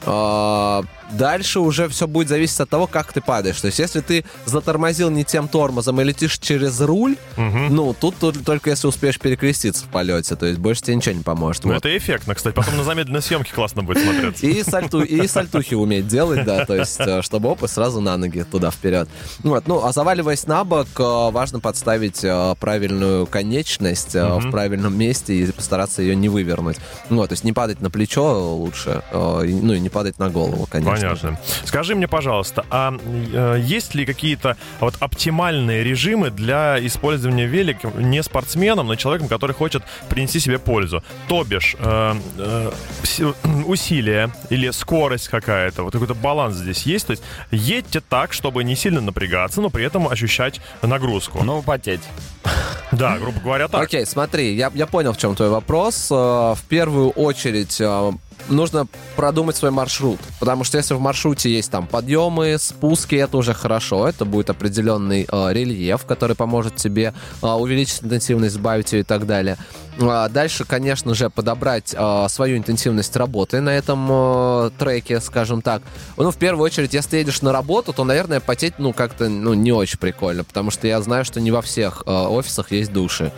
А, 0.05 0.83
Дальше 1.11 1.59
уже 1.59 1.87
все 1.89 2.07
будет 2.07 2.27
зависеть 2.27 2.59
от 2.59 2.69
того, 2.69 2.87
как 2.87 3.13
ты 3.13 3.21
падаешь. 3.21 3.59
То 3.61 3.67
есть, 3.67 3.79
если 3.79 4.01
ты 4.01 4.25
затормозил 4.45 5.09
не 5.09 5.23
тем 5.23 5.47
тормозом 5.47 6.01
и 6.01 6.03
летишь 6.03 6.37
через 6.39 6.79
руль, 6.81 7.15
Мгм. 7.37 7.73
ну, 7.75 7.93
тут, 7.93 8.15
тут 8.17 8.43
только 8.45 8.69
если 8.71 8.87
успеешь 8.87 9.19
перекреститься 9.19 9.85
в 9.85 9.89
полете. 9.89 10.35
То 10.35 10.45
есть, 10.45 10.59
больше 10.59 10.81
тебе 10.81 10.95
ничего 10.95 11.15
не 11.15 11.23
поможет. 11.23 11.63
Ну, 11.63 11.71
Вот. 11.73 11.77
это 11.85 11.95
эффектно, 11.97 12.35
кстати. 12.35 12.53
Потом 12.55 12.77
на 12.77 12.83
замедленной 12.83 13.21
съемке 13.21 13.53
классно 13.53 13.83
будет 13.83 14.03
смотреться. 14.03 14.45
И, 14.45 14.63
сальту, 14.63 15.01
и 15.01 15.27
сальтухи 15.27 15.75
уметь 15.75 16.07
делать, 16.07 16.43
да, 16.45 16.65
то 16.65 16.75
есть, 16.75 16.99
э, 16.99 17.21
чтобы 17.21 17.49
оп, 17.49 17.63
и 17.63 17.67
сразу 17.67 18.01
на 18.01 18.17
ноги 18.17 18.43
туда 18.43 18.71
вперед. 18.71 19.07
Вот, 19.43 19.67
ну, 19.67 19.83
а 19.85 19.91
заваливаясь 19.91 20.45
на 20.47 20.63
бок, 20.63 20.87
э, 20.97 21.03
важно 21.31 21.59
подставить 21.59 22.23
э, 22.23 22.55
правильную 22.59 23.25
конечность 23.27 24.15
э, 24.15 24.25
в 24.39 24.51
правильном 24.51 24.97
месте 24.97 25.33
и 25.35 25.51
постараться 25.51 26.01
ее 26.01 26.15
не 26.15 26.29
вывернуть. 26.29 26.77
Вот, 27.09 27.29
то 27.29 27.33
есть 27.33 27.43
не 27.43 27.53
падать 27.53 27.81
на 27.81 27.89
плечо 27.89 28.55
лучше, 28.55 29.01
ну 29.13 29.73
и 29.73 29.79
не 29.79 29.89
падать 29.89 30.19
на 30.19 30.29
голову, 30.29 30.67
конечно. 30.69 30.96
Понятно. 31.01 31.39
Скажи 31.65 31.95
мне, 31.95 32.07
пожалуйста, 32.07 32.65
а 32.69 32.93
э, 33.33 33.57
есть 33.61 33.95
ли 33.95 34.05
какие-то 34.05 34.57
вот 34.79 34.95
оптимальные 34.99 35.83
режимы 35.83 36.29
для 36.29 36.77
использования 36.85 37.45
велика 37.45 37.89
не 37.97 38.23
спортсменом, 38.23 38.87
но 38.87 38.95
человеком, 38.95 39.27
который 39.27 39.53
хочет 39.53 39.83
принести 40.09 40.39
себе 40.39 40.59
пользу? 40.59 41.03
То 41.27 41.43
бишь, 41.43 41.75
э, 41.79 42.13
э, 42.37 42.71
си- 43.03 43.25
усилия 43.65 44.31
или 44.49 44.69
скорость 44.71 45.27
какая-то, 45.29 45.83
вот 45.83 45.93
какой-то 45.93 46.15
баланс 46.15 46.55
здесь 46.55 46.83
есть. 46.83 47.07
То 47.07 47.11
есть 47.11 47.23
едьте 47.51 48.01
так, 48.01 48.33
чтобы 48.33 48.63
не 48.63 48.75
сильно 48.75 49.01
напрягаться, 49.01 49.61
но 49.61 49.69
при 49.69 49.85
этом 49.85 50.07
ощущать 50.07 50.61
нагрузку. 50.81 51.43
Ну, 51.43 51.61
потеть. 51.61 52.01
Да, 52.91 53.17
грубо 53.17 53.37
говоря, 53.41 53.67
так. 53.67 53.83
Окей, 53.83 54.05
смотри, 54.05 54.55
я, 54.55 54.71
я 54.73 54.87
понял, 54.87 55.11
в 55.11 55.17
чем 55.17 55.35
твой 55.35 55.49
вопрос. 55.49 56.07
Э, 56.09 56.15
В 56.55 56.59
первую 56.69 57.09
очередь 57.09 57.81
э, 57.81 58.11
нужно 58.49 58.87
продумать 59.15 59.55
свой 59.55 59.71
маршрут. 59.71 60.19
Потому 60.39 60.63
что 60.63 60.77
если 60.77 60.93
в 60.93 60.99
маршруте 60.99 61.49
есть 61.49 61.71
там 61.71 61.87
подъемы, 61.87 62.57
спуски, 62.59 63.15
это 63.15 63.37
уже 63.37 63.53
хорошо. 63.53 64.07
Это 64.07 64.25
будет 64.25 64.49
определенный 64.49 65.27
э, 65.29 65.53
рельеф, 65.53 66.05
который 66.05 66.35
поможет 66.35 66.75
тебе 66.75 67.13
э, 67.41 67.47
увеличить 67.47 68.03
интенсивность, 68.03 68.55
сбавить 68.55 68.93
ее 68.93 69.01
и 69.01 69.03
так 69.03 69.25
далее. 69.25 69.57
А 69.99 70.29
Дальше, 70.29 70.65
конечно 70.65 71.15
же, 71.15 71.29
подобрать 71.29 71.95
э, 71.97 72.25
свою 72.29 72.57
интенсивность 72.57 73.15
работы 73.15 73.61
на 73.61 73.69
этом 73.69 74.07
э, 74.09 74.71
треке, 74.77 75.19
скажем 75.19 75.61
так. 75.61 75.81
Ну, 76.17 76.31
в 76.31 76.37
первую 76.37 76.65
очередь, 76.65 76.93
если 76.93 77.17
едешь 77.17 77.41
на 77.41 77.51
работу, 77.51 77.93
то, 77.93 78.03
наверное, 78.03 78.39
потеть, 78.39 78.75
ну, 78.77 78.93
как-то, 78.93 79.29
ну, 79.29 79.53
не 79.53 79.71
очень 79.71 79.97
прикольно, 79.97 80.43
потому 80.43 80.69
что 80.69 80.87
я 80.87 81.01
знаю, 81.01 81.25
что 81.25 81.41
не 81.41 81.51
во 81.51 81.61
всех 81.61 82.03
э, 82.05 82.11
офисах 82.11 82.71
есть 82.71 82.93
души. 82.93 83.31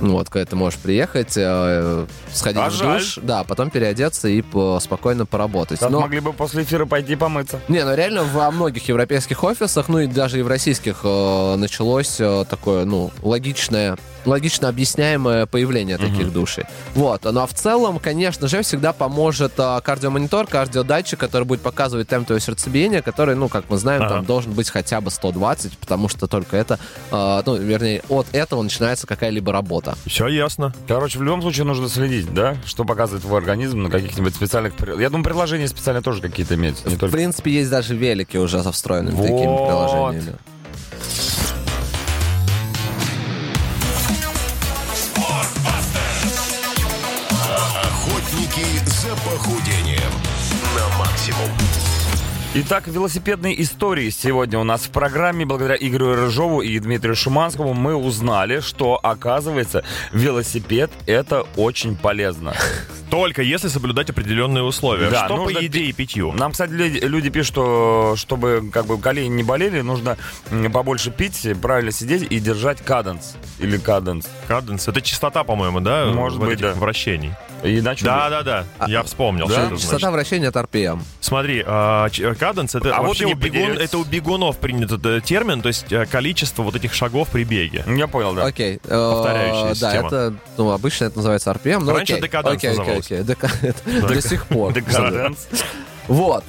Ну, 0.00 0.14
Вот, 0.14 0.28
когда 0.30 0.46
ты 0.46 0.56
можешь 0.56 0.78
приехать, 0.78 1.34
э, 1.36 2.06
сходить 2.32 2.60
А 2.62 2.70
в 2.70 2.72
жаль. 2.72 2.98
душ, 3.00 3.18
да, 3.22 3.44
потом 3.44 3.70
переодеться 3.70 4.28
и 4.28 4.40
по- 4.42 4.78
спокойно 4.80 5.26
поработать. 5.26 5.80
Так 5.80 5.90
Но- 5.90 6.00
могли 6.00 6.20
бы 6.20 6.32
после 6.32 6.62
эфира 6.62 6.86
пойти 6.86 7.16
помыться. 7.16 7.60
не, 7.68 7.84
ну 7.84 7.94
реально 7.94 8.24
во 8.24 8.50
многих 8.50 8.88
европейских 8.88 9.44
офисах, 9.44 9.88
ну 9.88 9.98
и 10.00 10.06
даже 10.06 10.38
и 10.38 10.42
в 10.42 10.48
российских 10.48 11.00
э, 11.04 11.56
началось 11.56 12.16
э, 12.18 12.44
такое, 12.48 12.84
ну, 12.84 13.10
логичное, 13.22 13.96
логично 14.24 14.68
объясняемое 14.68 15.46
появление 15.46 15.96
таких 15.98 16.32
душей. 16.32 16.64
Вот, 16.94 17.24
ну 17.24 17.40
а 17.40 17.46
в 17.46 17.54
целом, 17.54 17.98
конечно 17.98 18.48
же, 18.48 18.62
всегда 18.62 18.92
поможет 18.92 19.52
э, 19.58 19.80
кардиомонитор, 19.82 20.46
кардиодатчик, 20.46 21.18
который 21.18 21.44
будет 21.44 21.60
показывать 21.60 22.08
темп 22.08 22.26
твоего 22.28 22.40
сердцебиения, 22.40 23.02
который, 23.02 23.34
ну, 23.34 23.48
как 23.48 23.68
мы 23.68 23.76
знаем, 23.78 24.02
Ага. 24.02 24.14
там 24.16 24.24
должен 24.24 24.52
быть 24.52 24.70
хотя 24.70 25.00
бы 25.00 25.10
120, 25.10 25.76
потому 25.78 26.08
что 26.08 26.26
только 26.26 26.56
это, 26.56 26.78
э, 27.10 27.42
ну, 27.44 27.56
вернее, 27.56 28.02
от 28.08 28.26
этого 28.32 28.62
начинается 28.62 29.06
какая-либо 29.06 29.52
работа. 29.52 29.89
Все 30.06 30.26
ясно. 30.28 30.74
Короче, 30.88 31.18
в 31.18 31.22
любом 31.22 31.42
случае 31.42 31.64
нужно 31.64 31.88
следить, 31.88 32.32
да? 32.32 32.56
Что 32.66 32.84
показывает 32.84 33.22
твой 33.22 33.38
организм 33.38 33.82
на 33.82 33.90
каких-нибудь 33.90 34.34
специальных... 34.34 34.74
Я 34.98 35.10
думаю, 35.10 35.24
приложения 35.24 35.68
специально 35.68 36.02
тоже 36.02 36.20
какие-то 36.20 36.54
имеются, 36.54 36.88
не 36.88 36.96
В 36.96 36.98
только... 36.98 37.12
принципе, 37.12 37.50
есть 37.52 37.70
даже 37.70 37.94
велики 37.96 38.36
уже 38.36 38.62
со 38.62 38.72
встроенными 38.72 39.16
такими 39.16 39.46
Вот. 39.46 39.66
приложениями. 39.66 40.36
Итак, 52.52 52.88
велосипедные 52.88 53.62
истории 53.62 54.10
сегодня 54.10 54.58
у 54.58 54.64
нас 54.64 54.80
в 54.80 54.90
программе. 54.90 55.46
Благодаря 55.46 55.76
Игорю 55.78 56.16
Рыжову 56.16 56.62
и 56.62 56.76
Дмитрию 56.80 57.14
Шуманскому 57.14 57.74
мы 57.74 57.94
узнали, 57.94 58.58
что, 58.58 58.98
оказывается, 59.00 59.84
велосипед— 60.10 60.90
это 61.06 61.42
очень 61.54 61.94
полезно. 61.96 62.54
Только 63.08 63.42
если 63.42 63.68
соблюдать 63.68 64.10
определенные 64.10 64.64
условия. 64.64 65.10
Да, 65.10 65.26
что 65.26 65.36
нужно 65.36 65.60
по 65.60 65.62
еде 65.62 65.82
и 65.82 65.92
питью. 65.92 66.32
Нам, 66.32 66.50
кстати, 66.50 66.72
люди, 66.72 66.98
люди 66.98 67.30
пишут, 67.30 67.52
что 67.52 68.14
чтобы 68.16 68.68
как 68.72 68.86
бы 68.86 68.98
колени 68.98 69.28
не 69.28 69.44
болели, 69.44 69.80
нужно 69.80 70.16
побольше 70.72 71.12
пить, 71.12 71.46
правильно 71.62 71.92
сидеть 71.92 72.26
и 72.28 72.40
держать 72.40 72.84
каденс. 72.84 73.36
Или 73.60 73.78
каденс. 73.78 74.28
Каденс. 74.48 74.88
Это 74.88 75.00
частота, 75.00 75.44
по-моему, 75.44 75.78
да? 75.78 76.06
Может 76.06 76.40
вот 76.40 76.48
быть, 76.48 76.58
да. 76.58 76.72
вращений. 76.72 77.30
Иначе... 77.62 78.04
Да, 78.04 78.30
да, 78.30 78.42
да. 78.42 78.86
Я 78.86 79.02
вспомнил. 79.02 79.46
Да? 79.46 79.66
что 79.66 79.76
Частота 79.76 79.98
значит. 79.98 80.12
вращения 80.14 80.48
от 80.48 80.56
RPM. 80.56 81.00
Смотри, 81.20 81.62
а, 81.66 82.08
ч- 82.10 82.34
каденс 82.34 82.74
это 82.74 82.94
А 82.94 83.00
вот 83.02 83.08
вообще 83.08 83.26
не 83.26 83.34
у 83.34 83.36
бегун- 83.36 83.76
это 83.78 83.98
у 83.98 84.04
бегунов 84.04 84.56
принят 84.58 84.90
этот 84.92 85.24
термин, 85.24 85.60
то 85.62 85.68
есть 85.68 85.92
э, 85.92 86.06
количество 86.06 86.62
вот 86.62 86.74
этих 86.76 86.94
шагов 86.94 87.28
при 87.28 87.44
беге. 87.44 87.84
Я 87.86 88.06
понял, 88.06 88.34
да. 88.34 88.44
Окей. 88.46 88.80
э, 88.82 88.88
Повторяющаяся 88.88 89.80
Да, 89.80 89.94
это, 89.94 90.34
ну, 90.56 90.70
обычно 90.70 91.04
это 91.06 91.16
называется 91.18 91.50
RPM. 91.50 91.80
но 91.80 91.92
Раньше 91.94 92.14
окей. 92.14 92.22
декаданс 92.22 92.56
Окей, 92.56 92.70
окей, 92.70 92.78
называлось. 92.78 93.06
окей. 93.06 94.02
До 94.14 94.22
сих 94.22 94.46
пор. 94.46 94.72
Декаденс. 94.72 95.46
Вот. 96.08 96.44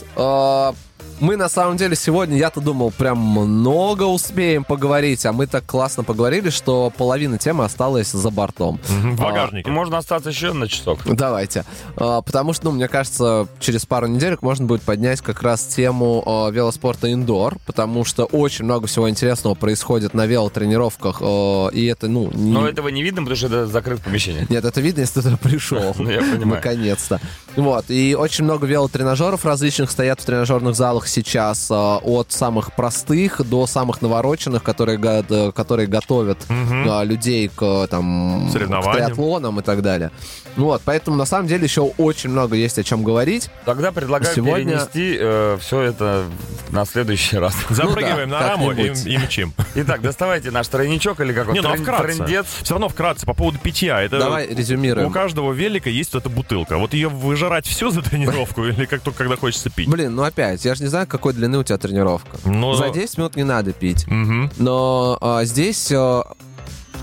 Мы 1.21 1.36
на 1.38 1.49
самом 1.49 1.77
деле 1.77 1.95
сегодня, 1.95 2.36
я-то 2.36 2.62
думал, 2.62 2.89
прям 2.91 3.19
много 3.19 4.03
успеем 4.03 4.63
поговорить, 4.63 5.23
а 5.27 5.31
мы 5.31 5.45
так 5.45 5.63
классно 5.67 6.03
поговорили, 6.03 6.49
что 6.49 6.91
половина 6.97 7.38
темы 7.38 7.63
осталась 7.63 8.12
за 8.12 8.29
бортом. 8.31 8.79
Мгм, 8.89 9.15
В 9.17 9.21
А, 9.21 9.25
багажнике. 9.25 9.69
Можно 9.69 9.99
остаться 9.99 10.29
еще 10.31 10.51
на 10.51 10.67
часок. 10.67 10.99
Давайте. 11.05 11.63
А, 11.95 12.21
Потому 12.23 12.53
что, 12.53 12.65
ну, 12.65 12.71
мне 12.71 12.88
кажется, 12.88 13.47
через 13.60 13.86
пару 13.86 14.07
неделек 14.07 14.41
можно 14.41 14.65
будет 14.65 14.81
поднять 14.81 15.21
как 15.21 15.43
раз 15.43 15.63
тему 15.65 16.23
а, 16.25 16.49
велоспорта 16.49 17.13
индор, 17.13 17.57
потому 17.67 18.03
что 18.03 18.25
очень 18.25 18.65
много 18.65 18.88
всего 18.88 19.07
интересного 19.07 19.53
происходит 19.53 20.15
на 20.15 20.25
велотренировках, 20.25 21.19
а, 21.21 21.67
и 21.67 21.86
это, 21.86 22.07
ну... 22.07 22.31
не- 22.34 22.51
Но 22.51 22.67
этого 22.67 22.88
не 22.88 23.03
видно, 23.03 23.21
потому 23.21 23.36
что 23.36 23.45
это 23.45 23.67
закрытое 23.67 24.03
помещение. 24.03 24.47
Нет, 24.49 24.65
это 24.65 24.81
видно, 24.81 25.01
если 25.01 25.21
ты 25.21 25.21
туда 25.21 25.38
пришел. 25.38 25.95
Ну, 26.01 26.10
я 26.10 26.19
понимаю. 26.21 26.47
Наконец-то. 26.55 27.21
Вот. 27.55 27.86
И 27.89 28.15
очень 28.15 28.43
много 28.45 28.65
велотренажеров 28.65 29.45
различных 29.45 29.91
стоят 29.91 30.19
в 30.19 30.25
тренажерных 30.25 30.73
залах 30.75 31.11
сейчас. 31.12 31.67
а, 31.69 31.97
От 32.04 32.32
самых 32.32 32.74
простых 32.76 33.41
до 33.47 33.67
самых 33.67 34.02
навороченных, 34.02 34.63
которые, 34.63 34.97
д- 34.97 35.52
которые 35.52 35.88
готовят 35.88 36.38
а, 36.50 37.04
людей 37.04 37.50
к, 37.50 37.88
там, 37.88 38.50
к 38.50 38.54
триатлонам 38.54 39.60
и 39.60 39.63
так 39.63 39.82
далее. 39.82 40.12
Вот. 40.56 40.82
Поэтому, 40.86 41.15
на 41.17 41.26
самом 41.26 41.47
деле, 41.47 41.63
еще 41.65 41.82
очень 41.82 42.30
много 42.30 42.56
есть 42.56 42.78
о 42.80 42.84
чем 42.84 43.04
говорить. 43.04 43.50
Тогда 43.65 43.91
предлагаю 43.91 44.34
Сегодня- 44.36 44.80
перенести 44.89 45.60
все 45.62 45.82
это 45.82 46.24
на 46.71 46.86
следующий 46.86 47.38
раз. 47.38 47.56
Запрыгиваем 47.69 48.30
ну 48.30 48.36
да, 48.36 48.41
на 48.41 48.47
раму 48.50 48.71
и, 48.71 48.88
и 48.88 49.17
мчим. 49.17 49.54
Итак, 49.76 50.02
доставайте 50.02 50.52
наш 50.52 50.67
тройничок 50.67 51.19
или 51.21 51.34
как 51.34 51.47
он? 51.50 51.54
Не, 51.54 51.62
ну 51.62 51.69
а 51.69 51.74
Трен- 51.74 51.84
вкратце. 51.84 52.43
Все 52.63 52.74
равно 52.74 52.89
вкратце 52.89 53.26
по 53.26 53.34
поводу 53.34 53.60
питья. 53.60 54.02
Это 54.02 54.19
Давай 54.19 54.47
у 54.47 54.56
резюмируем. 54.56 55.12
каждого 55.12 55.52
велика 55.54 55.89
есть 55.89 56.13
вот 56.13 56.21
эта 56.26 56.30
бутылка. 56.30 56.78
Вот 56.78 56.93
ее 56.93 57.10
выжирать 57.10 57.65
всю 57.65 57.89
за 57.89 58.02
тренировку 58.02 58.63
или 58.65 58.86
как 58.86 59.02
только 59.02 59.19
когда 59.19 59.36
хочется 59.38 59.69
пить? 59.69 59.89
Блин, 59.89 60.15
ну 60.15 60.24
опять, 60.24 60.63
я 60.65 60.76
же 60.76 60.84
не 60.84 60.89
знаю, 60.91 61.08
какой 61.08 61.34
длины 61.34 61.58
у 61.58 61.63
тебя 61.63 61.77
тренировка. 61.80 62.38
Ну, 62.45 62.75
За 62.75 62.89
10 62.91 63.17
минут 63.17 63.36
не 63.36 63.43
надо 63.43 63.73
пить. 63.73 64.06
мгм. 64.08 64.51
Но 64.58 65.17
а, 65.19 65.43
здесь 65.45 65.91
а, 65.91 66.23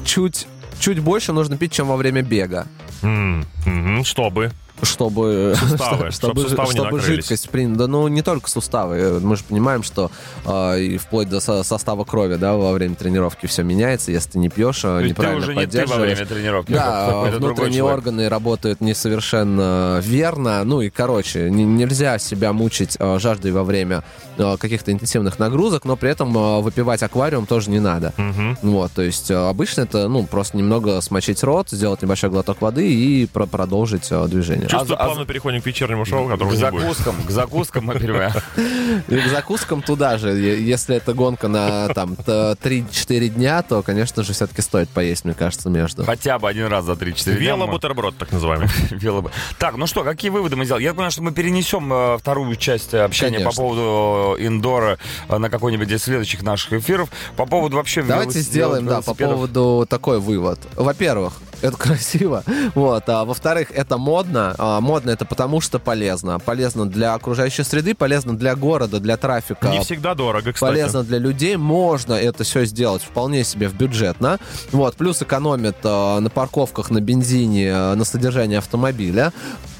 чуть, 0.04 0.46
чуть 0.78 1.00
больше 1.00 1.32
нужно 1.32 1.56
пить, 1.56 1.72
чем 1.72 1.88
во 1.88 1.96
время 1.96 2.22
бега. 2.22 2.66
Мгм. 3.02 4.04
Чтобы. 4.04 4.52
Чтобы, 4.82 5.54
Суставы, 5.58 6.10
чтобы, 6.10 6.40
чтоб 6.40 6.48
суставы 6.48 6.72
чтобы 6.72 7.00
жидкость 7.00 7.50
при- 7.50 7.66
да, 7.66 7.86
ну 7.86 8.08
не 8.08 8.22
только 8.22 8.48
суставы, 8.50 9.20
мы 9.20 9.36
же 9.36 9.44
понимаем, 9.48 9.82
что 9.82 10.10
э, 10.44 10.80
и 10.80 10.98
вплоть 10.98 11.28
до 11.28 11.40
со- 11.40 11.62
состава 11.62 12.04
крови, 12.04 12.36
да, 12.36 12.54
во 12.56 12.72
время 12.72 12.94
тренировки 12.94 13.46
все 13.46 13.62
меняется, 13.62 14.12
если 14.12 14.30
ты 14.32 14.38
не 14.38 14.48
пьешь, 14.48 14.80
То 14.80 15.00
есть 15.00 15.14
ты 15.16 15.20
неправильно 15.22 15.38
уже 15.44 15.54
не 15.54 15.66
ты 15.66 15.78
во 15.78 15.82
поддерживаешь. 15.86 16.16
время 16.18 16.26
тренировки, 16.26 16.72
Да, 16.72 17.22
внутренние 17.38 17.82
органы 17.84 18.28
работают 18.28 18.80
несовершенно 18.80 20.00
верно. 20.02 20.62
Ну 20.64 20.80
и, 20.80 20.90
короче, 20.90 21.50
не- 21.50 21.64
нельзя 21.64 22.18
себя 22.18 22.52
мучить 22.52 22.96
э, 22.98 23.18
жаждой 23.18 23.52
во 23.52 23.64
время 23.64 24.02
э, 24.36 24.56
каких-то 24.58 24.92
интенсивных 24.92 25.38
нагрузок, 25.38 25.84
но 25.84 25.96
при 25.96 26.10
этом 26.10 26.36
э, 26.36 26.60
выпивать 26.60 27.02
аквариум 27.02 27.46
тоже 27.46 27.70
не 27.70 27.80
надо. 27.80 28.12
Мгм. 28.16 28.58
Вот, 28.62 28.92
то 28.92 29.02
есть 29.02 29.30
э, 29.30 29.34
обычно 29.34 29.82
это, 29.82 30.08
ну, 30.08 30.24
просто 30.26 30.56
немного 30.56 31.00
смочить 31.00 31.42
рот, 31.42 31.70
сделать 31.70 32.02
небольшой 32.02 32.30
глоток 32.30 32.60
воды 32.62 32.92
и 32.92 33.26
про- 33.26 33.46
продолжить 33.46 34.08
э, 34.10 34.26
движение. 34.28 34.67
Чувствую, 34.68 35.00
а- 35.00 35.04
плавно 35.04 35.26
переходим 35.26 35.62
к 35.62 35.66
вечернему 35.66 36.04
шоу, 36.04 36.28
которого 36.28 36.52
К 36.52 36.56
не 36.56 36.70
будет. 36.70 36.82
закускам, 36.82 37.22
к 37.24 37.30
закускам 37.30 37.84
мы. 37.86 37.94
И 39.08 39.16
к 39.20 39.26
закускам 39.28 39.82
туда 39.82 40.18
же. 40.18 40.30
Если 40.30 40.96
это 40.96 41.14
гонка 41.14 41.48
на 41.48 41.88
там 41.94 42.16
т- 42.16 42.56
3-4 42.62 43.28
дня, 43.28 43.62
то, 43.62 43.82
конечно 43.82 44.22
же, 44.22 44.32
все-таки 44.32 44.62
стоит 44.62 44.88
поесть, 44.88 45.24
мне 45.24 45.34
кажется, 45.34 45.68
между. 45.70 46.04
Хотя 46.04 46.38
бы 46.38 46.48
один 46.48 46.66
раз 46.66 46.84
за 46.84 46.92
3-4 46.92 47.24
дня. 47.36 47.54
Велобутерброд, 47.54 48.16
так 48.16 48.32
называемый. 48.32 48.68
Так, 49.58 49.76
ну 49.76 49.86
что, 49.86 50.04
какие 50.04 50.30
выводы 50.30 50.56
мы 50.56 50.64
сделали? 50.64 50.84
Я 50.84 50.90
понимаю, 50.92 51.10
что 51.10 51.22
мы 51.22 51.32
перенесем 51.32 51.92
э, 51.92 52.18
вторую 52.18 52.54
часть 52.56 52.94
э, 52.94 53.02
общения 53.02 53.40
по 53.40 53.50
поводу 53.52 54.36
э, 54.38 54.46
индора 54.46 54.98
на 55.28 55.50
какой-нибудь 55.50 55.90
из 55.90 56.02
следующих 56.02 56.42
наших 56.42 56.74
эфиров. 56.74 57.08
По 57.36 57.46
поводу 57.46 57.76
вообще 57.76 58.02
Давайте 58.02 58.40
сделаем, 58.40 58.86
да, 58.86 59.00
по 59.00 59.14
поводу 59.14 59.86
такой 59.88 60.20
вывод. 60.20 60.58
Во-первых, 60.76 61.34
это 61.62 61.76
красиво. 61.76 62.44
Вот. 62.74 63.08
А 63.08 63.24
во-вторых, 63.24 63.70
это 63.72 63.98
модно. 63.98 64.54
А, 64.58 64.80
модно 64.80 65.10
это 65.10 65.24
потому, 65.24 65.60
что 65.60 65.78
полезно. 65.78 66.38
Полезно 66.38 66.86
для 66.86 67.14
окружающей 67.14 67.62
среды, 67.62 67.94
полезно 67.94 68.36
для 68.36 68.54
города, 68.54 69.00
для 69.00 69.16
трафика. 69.16 69.68
Не 69.68 69.80
всегда 69.80 70.14
дорого, 70.14 70.52
кстати. 70.52 70.70
полезно 70.70 71.02
для 71.02 71.18
людей, 71.18 71.56
можно 71.56 72.14
это 72.14 72.44
все 72.44 72.64
сделать 72.64 73.02
вполне 73.02 73.44
себе 73.44 73.68
в 73.68 73.74
бюджетно. 73.74 74.38
Вот, 74.72 74.96
плюс 74.96 75.22
экономит 75.22 75.76
э, 75.84 76.18
на 76.18 76.30
парковках, 76.30 76.90
на 76.90 77.00
бензине, 77.00 77.66
э, 77.66 77.94
на 77.94 78.04
содержании 78.04 78.56
автомобиля. 78.56 79.32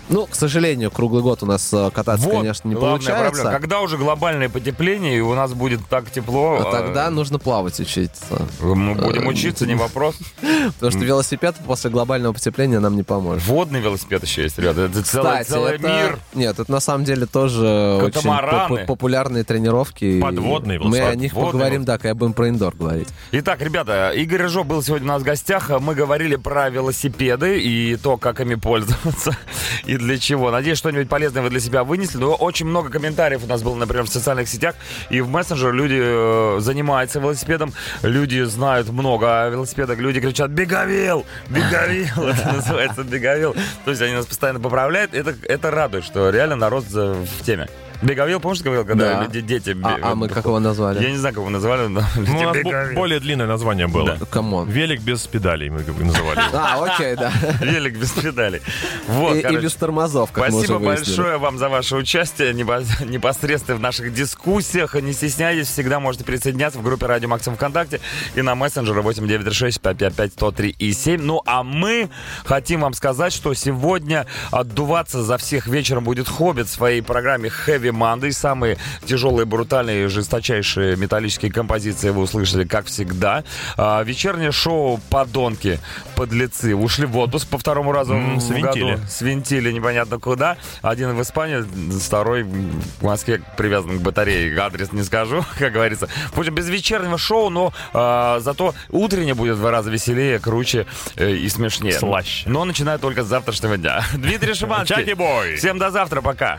Ну, 0.09 0.27
к 0.27 0.35
сожалению, 0.35 0.91
круглый 0.91 1.23
год 1.23 1.43
у 1.43 1.47
нас 1.47 1.73
э, 1.73 1.91
кататься, 1.93 2.27
Вот 2.27 2.37
конечно, 2.39 2.69
не 2.69 2.75
получается. 2.75 3.25
проблема. 3.29 3.51
Когда 3.51 3.81
уже 3.81 3.99
глобальное 3.99 4.49
потепление, 4.49 5.19
и 5.19 5.21
у 5.21 5.35
нас 5.35 5.53
будет 5.53 5.81
так 5.89 6.11
тепло, 6.11 6.61
А 6.65 6.71
Тогда 6.73 7.09
э, 7.09 7.11
нужно 7.11 7.39
плавать 7.39 7.79
учиться. 7.79 8.25
мы 8.61 8.95
будем 8.95 9.25
э, 9.25 9.31
учиться, 9.31 9.67
не 9.67 9.75
вопрос. 9.75 10.17
Потому 10.75 10.93
что 10.93 11.01
велосипед 11.05 11.57
после 11.67 11.91
глобального 11.91 12.33
потепления 12.33 12.81
нам 12.81 12.97
не 12.97 13.03
поможет. 13.03 13.47
Водный 13.47 13.81
велосипед 13.81 14.23
еще 14.23 14.45
есть, 14.45 14.59
ребята. 14.59 14.83
Это 14.83 15.03
целый, 15.03 15.31
Кстати, 15.43 15.49
целый 15.49 15.75
это... 15.75 15.87
мир. 15.89 16.19
Нет, 16.35 16.59
это 16.59 16.71
на 16.73 16.81
самом 16.81 17.05
деле 17.05 17.27
тоже 17.27 17.67
очень 18.03 18.13
Катамараны. 18.13 18.87
популярные 18.87 19.45
тренировки. 19.45 20.21
Подводные 20.21 20.79
Мы 20.79 20.85
велосипед. 20.87 21.11
о 21.11 21.15
них 21.17 21.33
Водный 21.35 21.53
поговорим, 21.53 21.85
да, 21.85 21.99
когда 21.99 22.15
будем 22.15 22.33
про 22.33 22.49
индор 22.49 22.75
говорить. 22.75 23.09
Итак, 23.33 23.61
ребята, 23.61 24.13
Игорь 24.13 24.43
Рыжов 24.43 24.67
был 24.67 24.83
сегодня 24.83 25.07
у 25.07 25.13
нас 25.13 25.23
в 25.23 25.25
гостях. 25.25 25.71
Мы 25.81 25.95
говорили 25.95 26.37
про 26.37 26.71
велосипеды 26.71 27.61
и 27.61 27.97
то, 27.97 28.17
как 28.17 28.41
ими 28.41 28.55
пользоваться 28.55 29.37
и 29.85 29.98
для 29.99 30.19
чего. 30.19 30.51
Надеюсь, 30.51 30.79
что-нибудь 30.79 31.09
полезное 31.09 31.43
вы 31.43 31.51
для 31.51 31.61
себя 31.61 31.85
вынесли. 31.85 32.19
Но 32.19 32.35
очень 32.35 32.67
много 32.67 32.91
комментариев 32.91 33.45
у 33.45 33.47
нас 33.47 33.63
было, 33.63 33.75
например, 33.75 34.05
в 34.05 34.09
социальных 34.09 34.49
сетях 34.49 34.75
и 35.11 35.21
в 35.21 35.29
мессенджер. 35.29 35.73
Люди 35.73 35.99
э, 36.01 36.61
занимаются 36.61 37.21
велосипедом, 37.21 37.73
люди 38.03 38.43
знают 38.43 38.89
много 38.89 39.45
о 39.45 39.49
велосипедах. 39.51 39.99
Люди 39.99 40.21
кричат 40.21 40.51
«Беговел! 40.51 41.27
Беговел!» 41.49 42.29
Это 42.29 42.53
называется 42.53 43.05
«Беговел». 43.05 43.55
То 43.85 43.91
есть 43.91 44.03
они 44.03 44.15
нас 44.15 44.27
постоянно 44.27 44.61
поправляют. 44.61 45.15
Это, 45.15 45.35
это 45.45 45.71
радует, 45.71 46.05
что 46.05 46.31
реально 46.31 46.57
народ 46.57 46.85
в 46.89 47.45
теме. 47.45 47.69
Беговел, 48.03 48.39
помнишь, 48.41 48.63
говорил, 48.63 48.85
когда 48.85 49.15
Да. 49.15 49.23
люди- 49.25 49.41
дети... 49.41 49.77
А, 49.83 49.99
а 50.03 50.15
мы 50.15 50.29
как 50.29 50.45
его 50.45 50.61
назвали? 50.61 51.03
Я 51.03 51.11
не 51.11 51.17
знаю, 51.17 51.35
как 51.35 51.41
его 51.43 51.51
называли, 51.51 51.89
но... 51.89 52.03
Ну, 52.17 52.53
«Беговел». 52.53 52.95
более 52.95 53.19
длинное 53.21 53.47
название 53.47 53.89
было. 53.89 54.19
Come 54.31 54.53
on. 54.53 54.69
Велик 54.69 55.01
без 55.01 55.27
педалей 55.27 55.69
мы 55.71 55.79
называли. 55.81 56.39
его. 56.39 56.49
А, 56.59 56.85
окей, 56.85 57.17
да. 57.17 57.33
Велик 57.61 57.97
без 57.99 58.11
педалей. 58.13 58.61
Вот, 59.09 59.37
И, 59.37 59.41
и 59.41 59.57
без 59.57 59.75
тормозов, 59.75 60.31
как 60.33 60.51
Спасибо 60.51 60.79
большое 60.79 61.39
вам 61.39 61.59
за 61.59 61.69
ваше 61.69 61.97
участие 61.97 62.53
непо- 62.53 62.85
непосредственно 63.05 63.79
в 63.79 63.81
наших 63.81 64.13
дискуссиях. 64.15 64.95
Не 64.95 65.13
стесняйтесь, 65.13 65.69
всегда 65.69 65.99
можете 66.01 66.25
присоединяться 66.25 66.79
в 66.79 66.83
группе 66.83 67.07
Радио 67.07 67.29
Максимум 67.29 67.57
ВКонтакте 67.57 68.01
и 68.35 68.43
на 68.43 68.55
мессенджеры 68.55 69.03
8936 69.03 69.81
555 69.81 70.33
103 70.33 70.77
и 70.79 70.93
7. 70.93 71.21
Ну, 71.23 71.43
а 71.47 71.63
мы 71.63 72.11
хотим 72.45 72.81
вам 72.83 72.95
сказать, 72.95 73.33
что 73.33 73.55
сегодня 73.55 74.27
отдуваться 74.51 75.23
за 75.23 75.37
всех 75.39 75.67
вечером 75.67 76.05
будет 76.05 76.29
Хоббит 76.29 76.67
в 76.67 76.71
своей 76.71 77.01
программе 77.03 77.51
Heavy 77.67 77.88
Monday. 77.93 78.33
Самые 78.33 78.79
тяжелые, 79.05 79.47
брутальные, 79.47 80.09
жесточайшие 80.09 80.97
металлические 80.97 81.53
композиции 81.53 82.11
вы 82.11 82.23
услышали, 82.23 82.65
как 82.65 82.87
всегда. 82.87 83.45
А, 83.77 84.03
вечернее 84.03 84.53
шоу 84.53 85.01
«Подонки, 85.11 85.79
подлецы» 86.15 86.75
ушли 86.75 87.07
в 87.07 87.17
отпуск 87.19 87.49
по 87.49 87.59
второму 87.59 87.93
разу 87.93 88.15
М, 88.15 88.37
в 88.37 88.41
свинтили. 88.43 88.91
году. 88.93 89.03
Свинтили 89.09 89.73
непонятно 89.73 90.19
куда. 90.19 90.57
Один 90.83 91.15
в 91.15 91.23
Испании, 91.23 91.65
второй 91.99 92.43
в 92.45 93.03
Москве 93.03 93.43
привязан 93.57 93.99
к 93.99 94.03
батарее. 94.03 94.57
Адрес 94.59 94.93
не 94.93 95.03
скажу, 95.03 95.45
как 95.59 95.73
говорится. 95.73 96.09
В 96.33 96.39
общем, 96.39 96.55
без 96.55 96.69
вечернего 96.69 97.19
шоу, 97.19 97.51
но 97.51 97.73
а, 97.93 98.41
зато 98.41 98.75
утреннее 98.91 99.35
будет 99.35 99.57
в 99.57 99.61
два 99.61 99.71
раза 99.71 99.91
веселее, 99.91 100.39
круче 100.39 100.87
э, 101.17 101.31
и 101.33 101.49
смешнее. 101.49 101.93
Слаще. 101.99 102.49
Но 102.49 102.65
начиная 102.65 102.99
только 102.99 103.23
с 103.25 103.27
завтрашнего 103.27 103.77
дня. 103.77 104.03
Дмитрий 104.15 104.55
Шиманский. 104.55 104.97
Чаки-бой. 104.97 105.57
Всем 105.57 105.79
до 105.79 105.91
завтра, 105.91 106.21
пока. 106.21 106.59